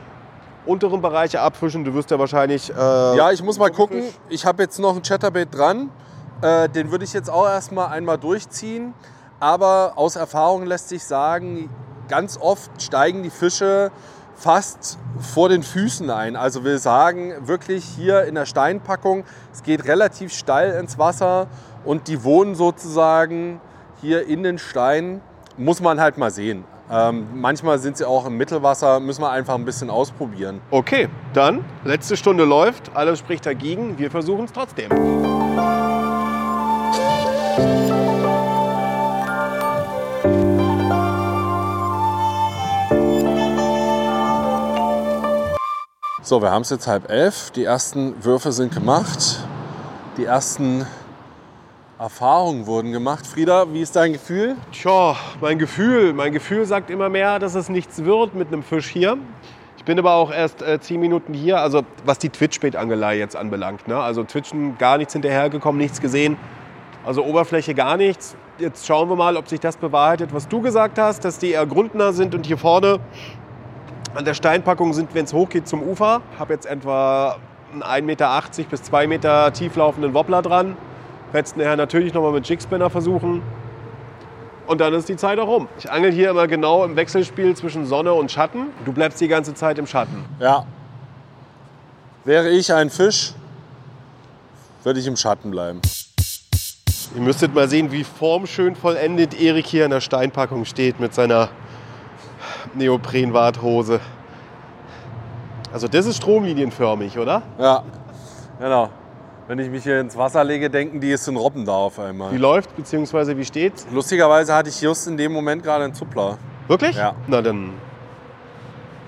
Unteren 0.68 1.02
Bereiche 1.02 1.42
abfischen. 1.42 1.84
Du 1.86 1.94
wirst 1.96 2.12
ja 2.12 2.20
wahrscheinlich. 2.20 2.70
Äh, 2.70 2.74
Ja, 3.18 3.32
ich 3.32 3.42
muss 3.42 3.58
mal 3.58 3.72
gucken. 3.72 4.04
Ich 4.30 4.46
habe 4.46 4.62
jetzt 4.64 4.80
noch 4.80 4.96
ein 4.96 5.02
Chatterbait 5.02 5.48
dran. 5.52 5.90
Äh, 6.42 6.70
den 6.70 6.92
würde 6.92 7.04
ich 7.04 7.14
jetzt 7.14 7.32
auch 7.32 7.48
erstmal 7.48 7.88
einmal 7.88 8.18
durchziehen. 8.20 8.94
Aber 9.40 9.94
aus 9.96 10.16
Erfahrung 10.16 10.66
lässt 10.66 10.90
sich 10.90 11.04
sagen, 11.04 11.70
ganz 12.08 12.38
oft 12.40 12.82
steigen 12.82 13.24
die 13.24 13.30
Fische 13.30 13.92
fast 14.36 15.00
vor 15.20 15.50
den 15.50 15.64
Füßen 15.64 16.10
ein. 16.10 16.36
Also 16.36 16.64
wir 16.64 16.78
sagen 16.78 17.34
wirklich 17.48 17.84
hier 17.84 18.24
in 18.26 18.36
der 18.36 18.46
Steinpackung, 18.46 19.24
es 19.52 19.64
geht 19.64 19.86
relativ 19.86 20.34
steil 20.34 20.80
ins 20.80 20.98
Wasser 20.98 21.48
und 21.84 22.08
die 22.08 22.24
wohnen 22.24 22.56
sozusagen 22.56 23.60
hier 24.02 24.28
in 24.28 24.44
den 24.44 24.60
Steinen. 24.60 25.22
Muss 25.58 25.82
man 25.82 26.00
halt 26.00 26.20
mal 26.20 26.30
sehen. 26.30 26.66
Ähm, 26.90 27.28
manchmal 27.34 27.80
sind 27.80 27.98
sie 27.98 28.08
auch 28.08 28.26
im 28.26 28.38
Mittelwasser, 28.38 29.00
müssen 29.00 29.22
wir 29.22 29.32
einfach 29.32 29.56
ein 29.56 29.66
bisschen 29.66 29.90
ausprobieren. 29.90 30.62
Okay, 30.72 31.10
dann 31.34 31.66
letzte 31.84 32.16
Stunde 32.16 32.46
läuft. 32.46 32.96
Alles 32.96 33.20
spricht 33.20 33.46
dagegen. 33.46 33.98
Wir 33.98 34.12
versuchen 34.12 34.46
es 34.46 34.54
trotzdem. 34.54 34.90
So, 46.28 46.42
wir 46.42 46.52
haben 46.52 46.64
es 46.64 46.72
jetzt 46.72 46.88
halb 46.88 47.10
elf. 47.10 47.52
Die 47.52 47.64
ersten 47.64 48.22
Würfe 48.26 48.52
sind 48.52 48.74
gemacht. 48.74 49.40
Die 50.18 50.26
ersten 50.26 50.86
Erfahrungen 51.98 52.68
wurden 52.68 52.92
gemacht. 52.92 53.26
Frieda, 53.26 53.72
wie 53.72 53.80
ist 53.80 53.96
dein 53.96 54.12
Gefühl? 54.12 54.58
Tja, 54.74 55.16
mein 55.40 55.58
Gefühl, 55.58 56.12
mein 56.12 56.34
Gefühl 56.34 56.66
sagt 56.66 56.90
immer 56.90 57.08
mehr, 57.08 57.40
dass 57.40 57.56
es 57.56 57.70
nichts 57.70 58.04
wird 58.04 58.36
mit 58.36 58.50
einem 58.50 58.62
Fisch 58.62 58.90
hier. 58.90 59.18
Ich 59.78 59.86
bin 59.86 59.98
aber 59.98 60.16
auch 60.16 60.30
erst 60.30 60.62
äh, 60.62 60.82
zehn 60.82 61.00
Minuten 61.00 61.34
hier, 61.34 61.62
also 61.62 61.84
was 62.04 62.20
die 62.20 62.28
Twitch-Bait-Angelei 62.28 63.18
jetzt 63.18 63.38
anbelangt. 63.38 63.88
Ne? 63.88 63.98
Also 63.98 64.26
Twitchen 64.26 64.78
gar 64.78 64.98
nichts 64.98 65.14
hinterhergekommen, 65.14 65.80
nichts 65.80 66.02
gesehen. 66.02 66.36
Also 67.06 67.24
Oberfläche 67.24 67.74
gar 67.74 67.96
nichts. 67.96 68.36
Jetzt 68.58 68.86
schauen 68.86 69.08
wir 69.08 69.16
mal, 69.16 69.38
ob 69.38 69.48
sich 69.48 69.62
das 69.62 69.78
bewahrheitet, 69.78 70.34
was 70.34 70.50
du 70.50 70.60
gesagt 70.60 71.00
hast, 71.00 71.24
dass 71.24 71.40
die 71.40 71.52
eher 71.52 71.66
grundnah 71.66 72.12
sind 72.12 72.36
und 72.36 72.46
hier 72.46 72.58
vorne 72.58 73.00
an 74.16 74.26
der 74.26 74.34
Steinpackung 74.34 74.94
sind, 74.94 75.14
wenn 75.14 75.26
es 75.26 75.34
hochgeht 75.34 75.68
zum 75.68 75.84
Ufer. 75.84 76.22
Habe 76.40 76.54
jetzt 76.54 76.66
etwa 76.66 77.38
einen 77.72 77.84
1,80 77.84 78.02
Meter 78.02 78.42
bis 78.70 78.84
2 78.84 79.08
Meter 79.08 79.54
tieflaufenden 79.54 80.14
Wobbler 80.14 80.42
dran. 80.42 80.78
Es 81.34 81.56
nachher 81.56 81.76
natürlich 81.76 82.14
nochmal 82.14 82.32
mit 82.32 82.48
Jigspinner 82.48 82.90
versuchen. 82.90 83.42
Und 84.66 84.82
dann 84.82 84.94
ist 84.94 85.08
die 85.08 85.16
Zeit 85.16 85.40
auch 85.40 85.48
rum. 85.48 85.68
Ich 85.78 85.90
angel 85.92 86.12
hier 86.12 86.32
immer 86.32 86.48
genau 86.48 86.84
im 86.84 86.96
Wechselspiel 86.96 87.56
zwischen 87.56 87.86
Sonne 87.86 88.14
und 88.14 88.32
Schatten. 88.32 88.68
Du 88.86 88.92
bleibst 88.92 89.22
die 89.22 89.28
ganze 89.28 89.54
Zeit 89.54 89.78
im 89.78 89.88
Schatten. 89.88 90.26
Ja. 90.40 90.66
Wäre 92.26 92.50
ich 92.50 92.74
ein 92.74 92.90
Fisch, 92.90 93.34
würde 94.84 95.00
ich 95.00 95.08
im 95.08 95.16
Schatten 95.16 95.52
bleiben. 95.52 95.82
Ihr 97.16 97.22
müsstet 97.22 97.56
mal 97.56 97.70
sehen, 97.70 97.92
wie 97.92 98.04
formschön 98.04 98.76
vollendet 98.76 99.40
Erik 99.40 99.66
hier 99.66 99.86
in 99.86 99.92
der 99.92 100.02
Steinpackung 100.02 100.66
steht 100.66 101.00
mit 101.00 101.14
seiner 101.14 101.50
Neoprenwarthose. 102.74 104.00
Also 105.74 105.88
das 105.88 106.06
ist 106.06 106.18
stromlinienförmig, 106.18 107.18
oder? 107.20 107.42
Ja, 107.60 107.84
genau. 108.60 108.90
Wenn 109.48 109.60
ich 109.60 109.70
mich 109.70 109.84
hier 109.84 110.02
ins 110.02 110.18
Wasser 110.18 110.44
lege, 110.44 110.70
denken 110.70 111.00
die, 111.00 111.12
es 111.12 111.24
sind 111.24 111.38
Robben 111.38 111.66
da 111.66 111.74
auf 111.74 112.00
einmal. 112.00 112.34
Wie 112.34 112.38
läuft 112.38 112.76
bzw. 112.76 113.38
wie 113.38 113.46
steht's? 113.46 113.88
Lustigerweise 113.92 114.54
hatte 114.54 114.70
ich 114.70 114.82
just 114.82 115.08
in 115.08 115.16
dem 115.16 115.32
Moment 115.32 115.64
gerade 115.64 115.86
einen 115.86 115.94
Zuppler. 115.94 116.38
Wirklich? 116.68 116.96
Ja. 116.96 117.16
Na 117.28 117.42
dann 117.42 117.72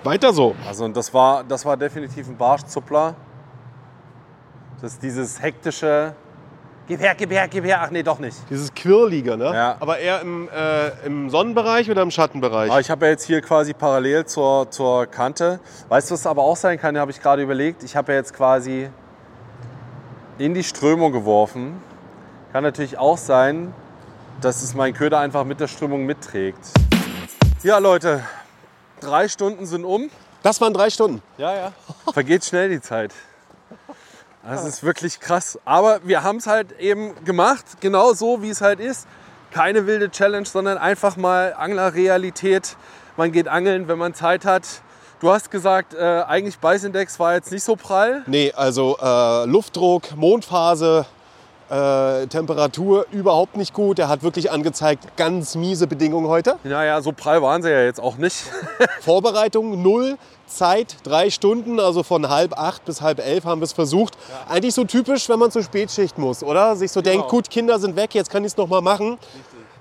weiter 0.04 0.32
so. 0.32 0.56
Also 0.66 0.88
das 0.88 1.14
war, 1.14 1.44
das 1.44 1.66
war 1.66 1.76
definitiv 1.76 2.30
ein 2.30 2.38
Barschzuppler. 2.38 3.16
Das 4.82 4.94
ist 4.94 5.04
dieses 5.04 5.42
hektische, 5.42 6.14
gib 6.90 7.00
her, 7.00 7.16
gib 7.16 7.32
her, 7.32 7.48
gib 7.48 7.64
her. 7.64 7.80
Ach 7.82 7.92
nee, 7.92 8.04
doch 8.04 8.20
nicht. 8.20 8.36
Dieses 8.50 8.74
Quirlige, 8.74 9.38
ne? 9.38 9.46
Ja. 9.54 9.78
Aber 9.80 10.00
eher 10.00 10.20
im, 10.22 10.50
äh, 10.50 10.90
im 11.06 11.30
Sonnenbereich 11.30 11.90
oder 11.90 12.02
im 12.02 12.12
Schattenbereich? 12.12 12.70
Aber 12.70 12.82
ich 12.82 12.90
habe 12.90 13.06
ja 13.06 13.12
jetzt 13.12 13.26
hier 13.26 13.42
quasi 13.42 13.74
parallel 13.74 14.26
zur, 14.26 14.70
zur 14.72 15.06
Kante. 15.06 15.60
Weißt 15.88 16.10
du, 16.10 16.16
was 16.16 16.28
aber 16.28 16.42
auch 16.42 16.58
sein 16.58 16.78
kann, 16.78 16.98
habe 16.98 17.12
ich 17.12 17.22
gerade 17.22 17.42
überlegt. 17.42 17.84
Ich 17.84 17.96
habe 17.96 18.12
ja 18.12 18.18
jetzt 18.18 18.34
quasi 18.34 18.90
in 20.38 20.54
die 20.54 20.64
Strömung 20.64 21.14
geworfen. 21.14 21.82
Kann 22.52 22.64
natürlich 22.64 22.98
auch 22.98 23.18
sein, 23.18 23.74
dass 24.42 24.64
es 24.64 24.74
mein 24.74 24.94
Köder 24.94 25.20
einfach 25.20 25.46
mit 25.46 25.60
der 25.60 25.68
Strömung 25.68 26.06
mitträgt. 26.06 26.60
Ja, 27.62 27.78
Leute, 27.78 28.24
drei 29.00 29.28
Stunden 29.28 29.66
sind 29.66 29.86
um. 29.86 30.10
Das 30.42 30.60
waren 30.62 30.74
drei 30.74 30.90
Stunden. 30.90 31.22
Ja, 31.38 31.54
ja. 31.54 31.72
Vergeht 32.14 32.46
schnell 32.46 32.70
die 32.70 32.82
Zeit. 32.82 33.14
Das 34.44 34.66
ist 34.66 34.84
wirklich 34.84 35.20
krass. 35.20 35.60
Aber 35.66 36.00
wir 36.04 36.24
haben 36.24 36.38
es 36.38 36.48
halt 36.48 36.80
eben 36.80 37.14
gemacht, 37.26 37.66
genau 37.82 38.14
so, 38.14 38.42
wie 38.42 38.50
es 38.50 38.62
halt 38.62 38.80
ist. 38.80 39.08
Keine 39.52 39.86
wilde 39.88 40.10
Challenge, 40.12 40.46
sondern 40.46 40.78
einfach 40.78 41.18
mal 41.18 41.54
Anglerrealität. 41.58 42.78
Man 43.18 43.32
geht 43.32 43.48
angeln, 43.48 43.88
wenn 43.88 43.98
man 43.98 44.14
Zeit 44.14 44.46
hat. 44.46 44.64
Du 45.20 45.30
hast 45.32 45.52
gesagt, 45.52 45.94
äh, 45.94 46.24
eigentlich 46.28 46.60
Beißindex 46.60 47.20
war 47.20 47.34
jetzt 47.34 47.52
nicht 47.52 47.64
so 47.64 47.76
prall. 47.76 48.24
Nee, 48.28 48.54
also 48.56 48.98
äh, 49.02 49.46
Luftdruck, 49.46 50.16
Mondphase, 50.16 51.06
äh, 51.70 52.28
Temperatur 52.28 53.06
überhaupt 53.12 53.56
nicht 53.56 53.74
gut. 53.74 54.00
Er 54.00 54.08
hat 54.08 54.24
wirklich 54.24 54.52
angezeigt, 54.52 55.16
ganz 55.18 55.56
miese 55.56 55.88
Bedingungen 55.88 56.28
heute. 56.28 56.58
Naja, 56.64 57.02
so 57.02 57.12
prall 57.12 57.42
waren 57.42 57.62
sie 57.62 57.70
ja 57.70 57.84
jetzt 57.84 58.00
auch 58.00 58.18
nicht. 58.18 58.44
Vorbereitung 59.02 59.82
null, 59.82 60.18
Zeit 60.48 60.98
drei 61.04 61.30
Stunden, 61.30 61.80
also 61.80 62.04
von 62.04 62.30
halb 62.30 62.58
acht 62.58 62.86
bis 62.86 63.02
halb 63.02 63.20
elf 63.20 63.46
haben 63.46 63.62
wir 63.62 63.66
es 63.66 63.74
versucht. 63.74 64.18
Eigentlich 64.48 64.74
so 64.74 64.84
typisch, 64.84 65.30
wenn 65.30 65.40
man 65.40 65.52
zur 65.52 65.64
Spätschicht 65.64 66.18
muss, 66.18 66.44
oder? 66.44 66.76
Sich 66.76 66.92
so 66.92 67.02
denkt, 67.02 67.28
gut, 67.28 67.50
Kinder 67.50 67.80
sind 67.80 67.96
weg, 67.96 68.16
jetzt 68.16 68.30
kann 68.30 68.44
ich 68.44 68.54
es 68.54 68.58
noch 68.58 68.68
mal 68.68 68.82
machen. 68.82 69.18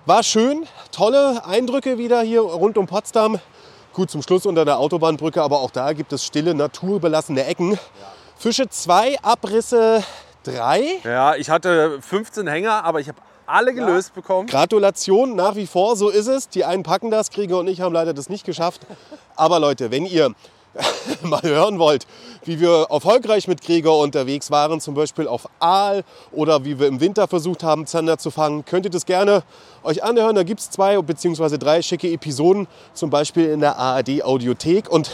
War 0.05 0.23
schön, 0.23 0.67
tolle 0.93 1.45
Eindrücke 1.45 1.99
wieder 1.99 2.21
hier 2.23 2.41
rund 2.41 2.79
um 2.79 2.87
Potsdam. 2.87 3.39
Gut, 3.93 4.11
zum 4.11 4.23
Schluss 4.23 4.47
unter 4.47 4.65
der 4.65 4.79
Autobahnbrücke, 4.79 5.43
aber 5.43 5.61
auch 5.61 5.71
da 5.71 5.93
gibt 5.93 6.13
es 6.13 6.25
stille, 6.25 6.55
naturbelassene 6.55 7.45
Ecken. 7.45 7.79
Fische 8.37 8.69
zwei, 8.69 9.19
Abrisse 9.23 10.05
drei. 10.53 10.99
Ja, 11.05 11.37
ich 11.37 11.51
hatte 11.51 12.01
15 12.01 12.47
Hänger, 12.47 12.85
aber 12.85 13.01
ich 13.01 13.09
habe 13.09 13.19
alle 13.47 13.73
gelöst 13.75 14.15
bekommen. 14.15 14.47
Gratulation, 14.47 15.35
nach 15.35 15.57
wie 15.57 15.67
vor, 15.67 15.97
so 15.97 16.09
ist 16.09 16.27
es. 16.27 16.49
Die 16.49 16.65
einen 16.65 16.83
packen 16.83 17.11
das, 17.11 17.31
Krieger 17.31 17.59
und 17.59 17.67
ich 17.69 17.81
haben 17.81 17.93
leider 17.93 18.13
das 18.13 18.29
nicht 18.29 18.45
geschafft. 18.45 18.83
Aber 19.37 19.59
Leute, 19.59 19.91
wenn 19.91 20.05
ihr 20.05 20.35
mal 21.23 21.43
hören 21.43 21.79
wollt, 21.79 22.07
wie 22.45 22.61
wir 22.61 22.87
erfolgreich 22.91 23.49
mit 23.49 23.63
Krieger 23.63 23.97
unterwegs 23.97 24.51
waren, 24.51 24.81
zum 24.81 24.95
Beispiel 24.95 25.27
auf 25.27 25.49
Aal 25.61 26.05
oder 26.31 26.65
wie 26.65 26.79
wir 26.79 26.87
im 26.87 27.01
Winter 27.01 27.27
versucht 27.27 27.63
haben, 27.63 27.87
Zander 27.87 28.19
zu 28.19 28.31
fangen, 28.31 28.65
könnt 28.65 28.85
ihr 28.85 28.91
das 28.91 29.07
gerne 29.07 29.43
euch 29.83 30.03
anhören. 30.03 30.37
Da 30.37 30.43
gibt 30.43 30.61
es 30.61 30.71
zwei 30.71 31.01
bzw. 31.01 31.59
drei 31.59 31.83
schicke 31.83 32.11
Episoden, 32.13 32.69
zum 32.95 33.11
Beispiel 33.11 33.49
in 33.51 33.61
der 33.61 33.79
ARD 33.79 34.23
Audiothek. 34.23 34.91
Und 34.91 35.11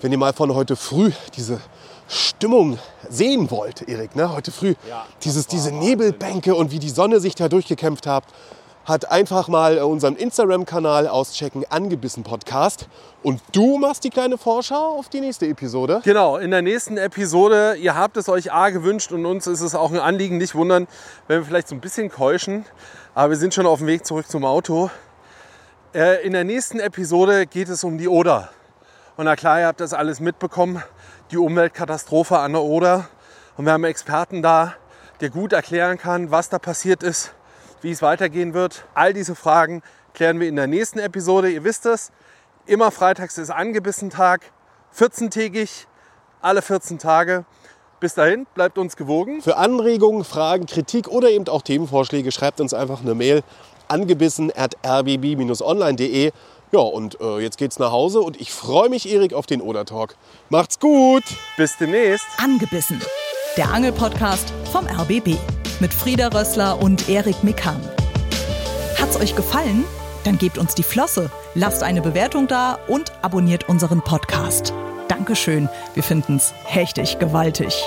wenn 0.00 0.12
ihr 0.12 0.18
mal 0.18 0.32
von 0.32 0.54
heute 0.54 0.76
früh 0.76 1.12
diese 1.36 1.60
Stimmung 2.08 2.78
sehen 3.08 3.50
wollt, 3.50 3.88
Erik, 3.88 4.14
ne? 4.16 4.32
heute 4.32 4.52
früh, 4.52 4.74
dieses, 5.22 5.46
diese 5.46 5.72
Nebelbänke 5.72 6.54
und 6.54 6.70
wie 6.70 6.78
die 6.78 6.90
Sonne 6.90 7.20
sich 7.20 7.34
da 7.34 7.48
durchgekämpft 7.48 8.06
hat, 8.06 8.24
hat 8.84 9.10
einfach 9.10 9.48
mal 9.48 9.78
unseren 9.78 10.14
Instagram-Kanal 10.14 11.08
auschecken, 11.08 11.64
angebissen 11.68 12.22
Podcast. 12.22 12.88
Und 13.24 13.42
du 13.50 13.78
machst 13.78 14.04
die 14.04 14.10
kleine 14.10 14.38
Vorschau 14.38 14.96
auf 14.96 15.08
die 15.08 15.20
nächste 15.20 15.46
Episode. 15.48 16.00
Genau, 16.04 16.36
in 16.36 16.52
der 16.52 16.62
nächsten 16.62 16.96
Episode, 16.96 17.74
ihr 17.74 17.96
habt 17.96 18.16
es 18.16 18.28
euch 18.28 18.52
A 18.52 18.70
gewünscht 18.70 19.10
und 19.10 19.26
uns 19.26 19.48
ist 19.48 19.60
es 19.60 19.74
auch 19.74 19.90
ein 19.90 19.98
Anliegen, 19.98 20.38
nicht 20.38 20.54
wundern, 20.54 20.86
wenn 21.26 21.40
wir 21.40 21.46
vielleicht 21.46 21.66
so 21.66 21.74
ein 21.74 21.80
bisschen 21.80 22.10
keuschen, 22.10 22.64
aber 23.14 23.30
wir 23.30 23.36
sind 23.36 23.52
schon 23.52 23.66
auf 23.66 23.80
dem 23.80 23.88
Weg 23.88 24.06
zurück 24.06 24.28
zum 24.28 24.44
Auto. 24.44 24.90
Äh, 25.92 26.24
in 26.24 26.32
der 26.32 26.44
nächsten 26.44 26.78
Episode 26.78 27.46
geht 27.46 27.68
es 27.68 27.82
um 27.82 27.98
die 27.98 28.06
Oder. 28.06 28.50
Und 29.16 29.24
na 29.24 29.34
klar, 29.34 29.60
ihr 29.60 29.66
habt 29.66 29.80
das 29.80 29.94
alles 29.94 30.20
mitbekommen, 30.20 30.82
die 31.30 31.38
Umweltkatastrophe 31.38 32.38
an 32.38 32.52
der 32.52 32.62
Oder. 32.62 33.08
Und 33.56 33.64
wir 33.64 33.72
haben 33.72 33.84
Experten 33.84 34.42
da, 34.42 34.74
der 35.22 35.30
gut 35.30 35.54
erklären 35.54 35.96
kann, 35.96 36.30
was 36.30 36.50
da 36.50 36.58
passiert 36.58 37.02
ist, 37.02 37.32
wie 37.80 37.90
es 37.90 38.02
weitergehen 38.02 38.52
wird. 38.52 38.84
All 38.92 39.14
diese 39.14 39.34
Fragen 39.34 39.82
klären 40.12 40.38
wir 40.38 40.48
in 40.48 40.56
der 40.56 40.66
nächsten 40.66 40.98
Episode. 40.98 41.48
Ihr 41.48 41.64
wisst 41.64 41.86
es, 41.86 42.12
immer 42.66 42.90
freitags 42.90 43.38
ist 43.38 43.48
angebissen 43.48 44.10
Tag, 44.10 44.42
14-tägig, 44.94 45.86
alle 46.42 46.60
14 46.60 46.98
Tage. 46.98 47.46
Bis 48.00 48.12
dahin, 48.12 48.46
bleibt 48.52 48.76
uns 48.76 48.96
gewogen. 48.96 49.40
Für 49.40 49.56
Anregungen, 49.56 50.24
Fragen, 50.24 50.66
Kritik 50.66 51.08
oder 51.08 51.30
eben 51.30 51.48
auch 51.48 51.62
Themenvorschläge 51.62 52.30
schreibt 52.32 52.60
uns 52.60 52.74
einfach 52.74 53.00
eine 53.00 53.14
Mail 53.14 53.42
angebissen 53.88 54.52
at 54.54 54.76
rbb-online.de. 54.84 56.32
Ja, 56.72 56.80
und 56.80 57.20
äh, 57.20 57.38
jetzt 57.38 57.58
geht's 57.58 57.78
nach 57.78 57.92
Hause 57.92 58.20
und 58.20 58.40
ich 58.40 58.52
freue 58.52 58.88
mich, 58.88 59.08
Erik, 59.08 59.32
auf 59.34 59.46
den 59.46 59.60
Oder-Talk. 59.60 60.16
Macht's 60.50 60.78
gut! 60.80 61.22
Bis 61.56 61.76
demnächst. 61.78 62.26
Angebissen. 62.38 63.00
Der 63.56 63.70
Angelpodcast 63.72 64.52
vom 64.72 64.86
RBB 64.86 65.36
mit 65.80 65.94
Frieda 65.94 66.28
Rössler 66.28 66.82
und 66.82 67.08
Erik 67.08 67.42
Mikan. 67.42 67.80
Hat's 69.00 69.16
euch 69.16 69.36
gefallen? 69.36 69.84
Dann 70.24 70.38
gebt 70.38 70.58
uns 70.58 70.74
die 70.74 70.82
Flosse, 70.82 71.30
lasst 71.54 71.84
eine 71.84 72.02
Bewertung 72.02 72.48
da 72.48 72.80
und 72.88 73.12
abonniert 73.22 73.68
unseren 73.68 74.02
Podcast. 74.02 74.74
Dankeschön, 75.06 75.68
wir 75.94 76.02
finden's 76.02 76.52
hechtig 76.64 77.20
gewaltig. 77.20 77.80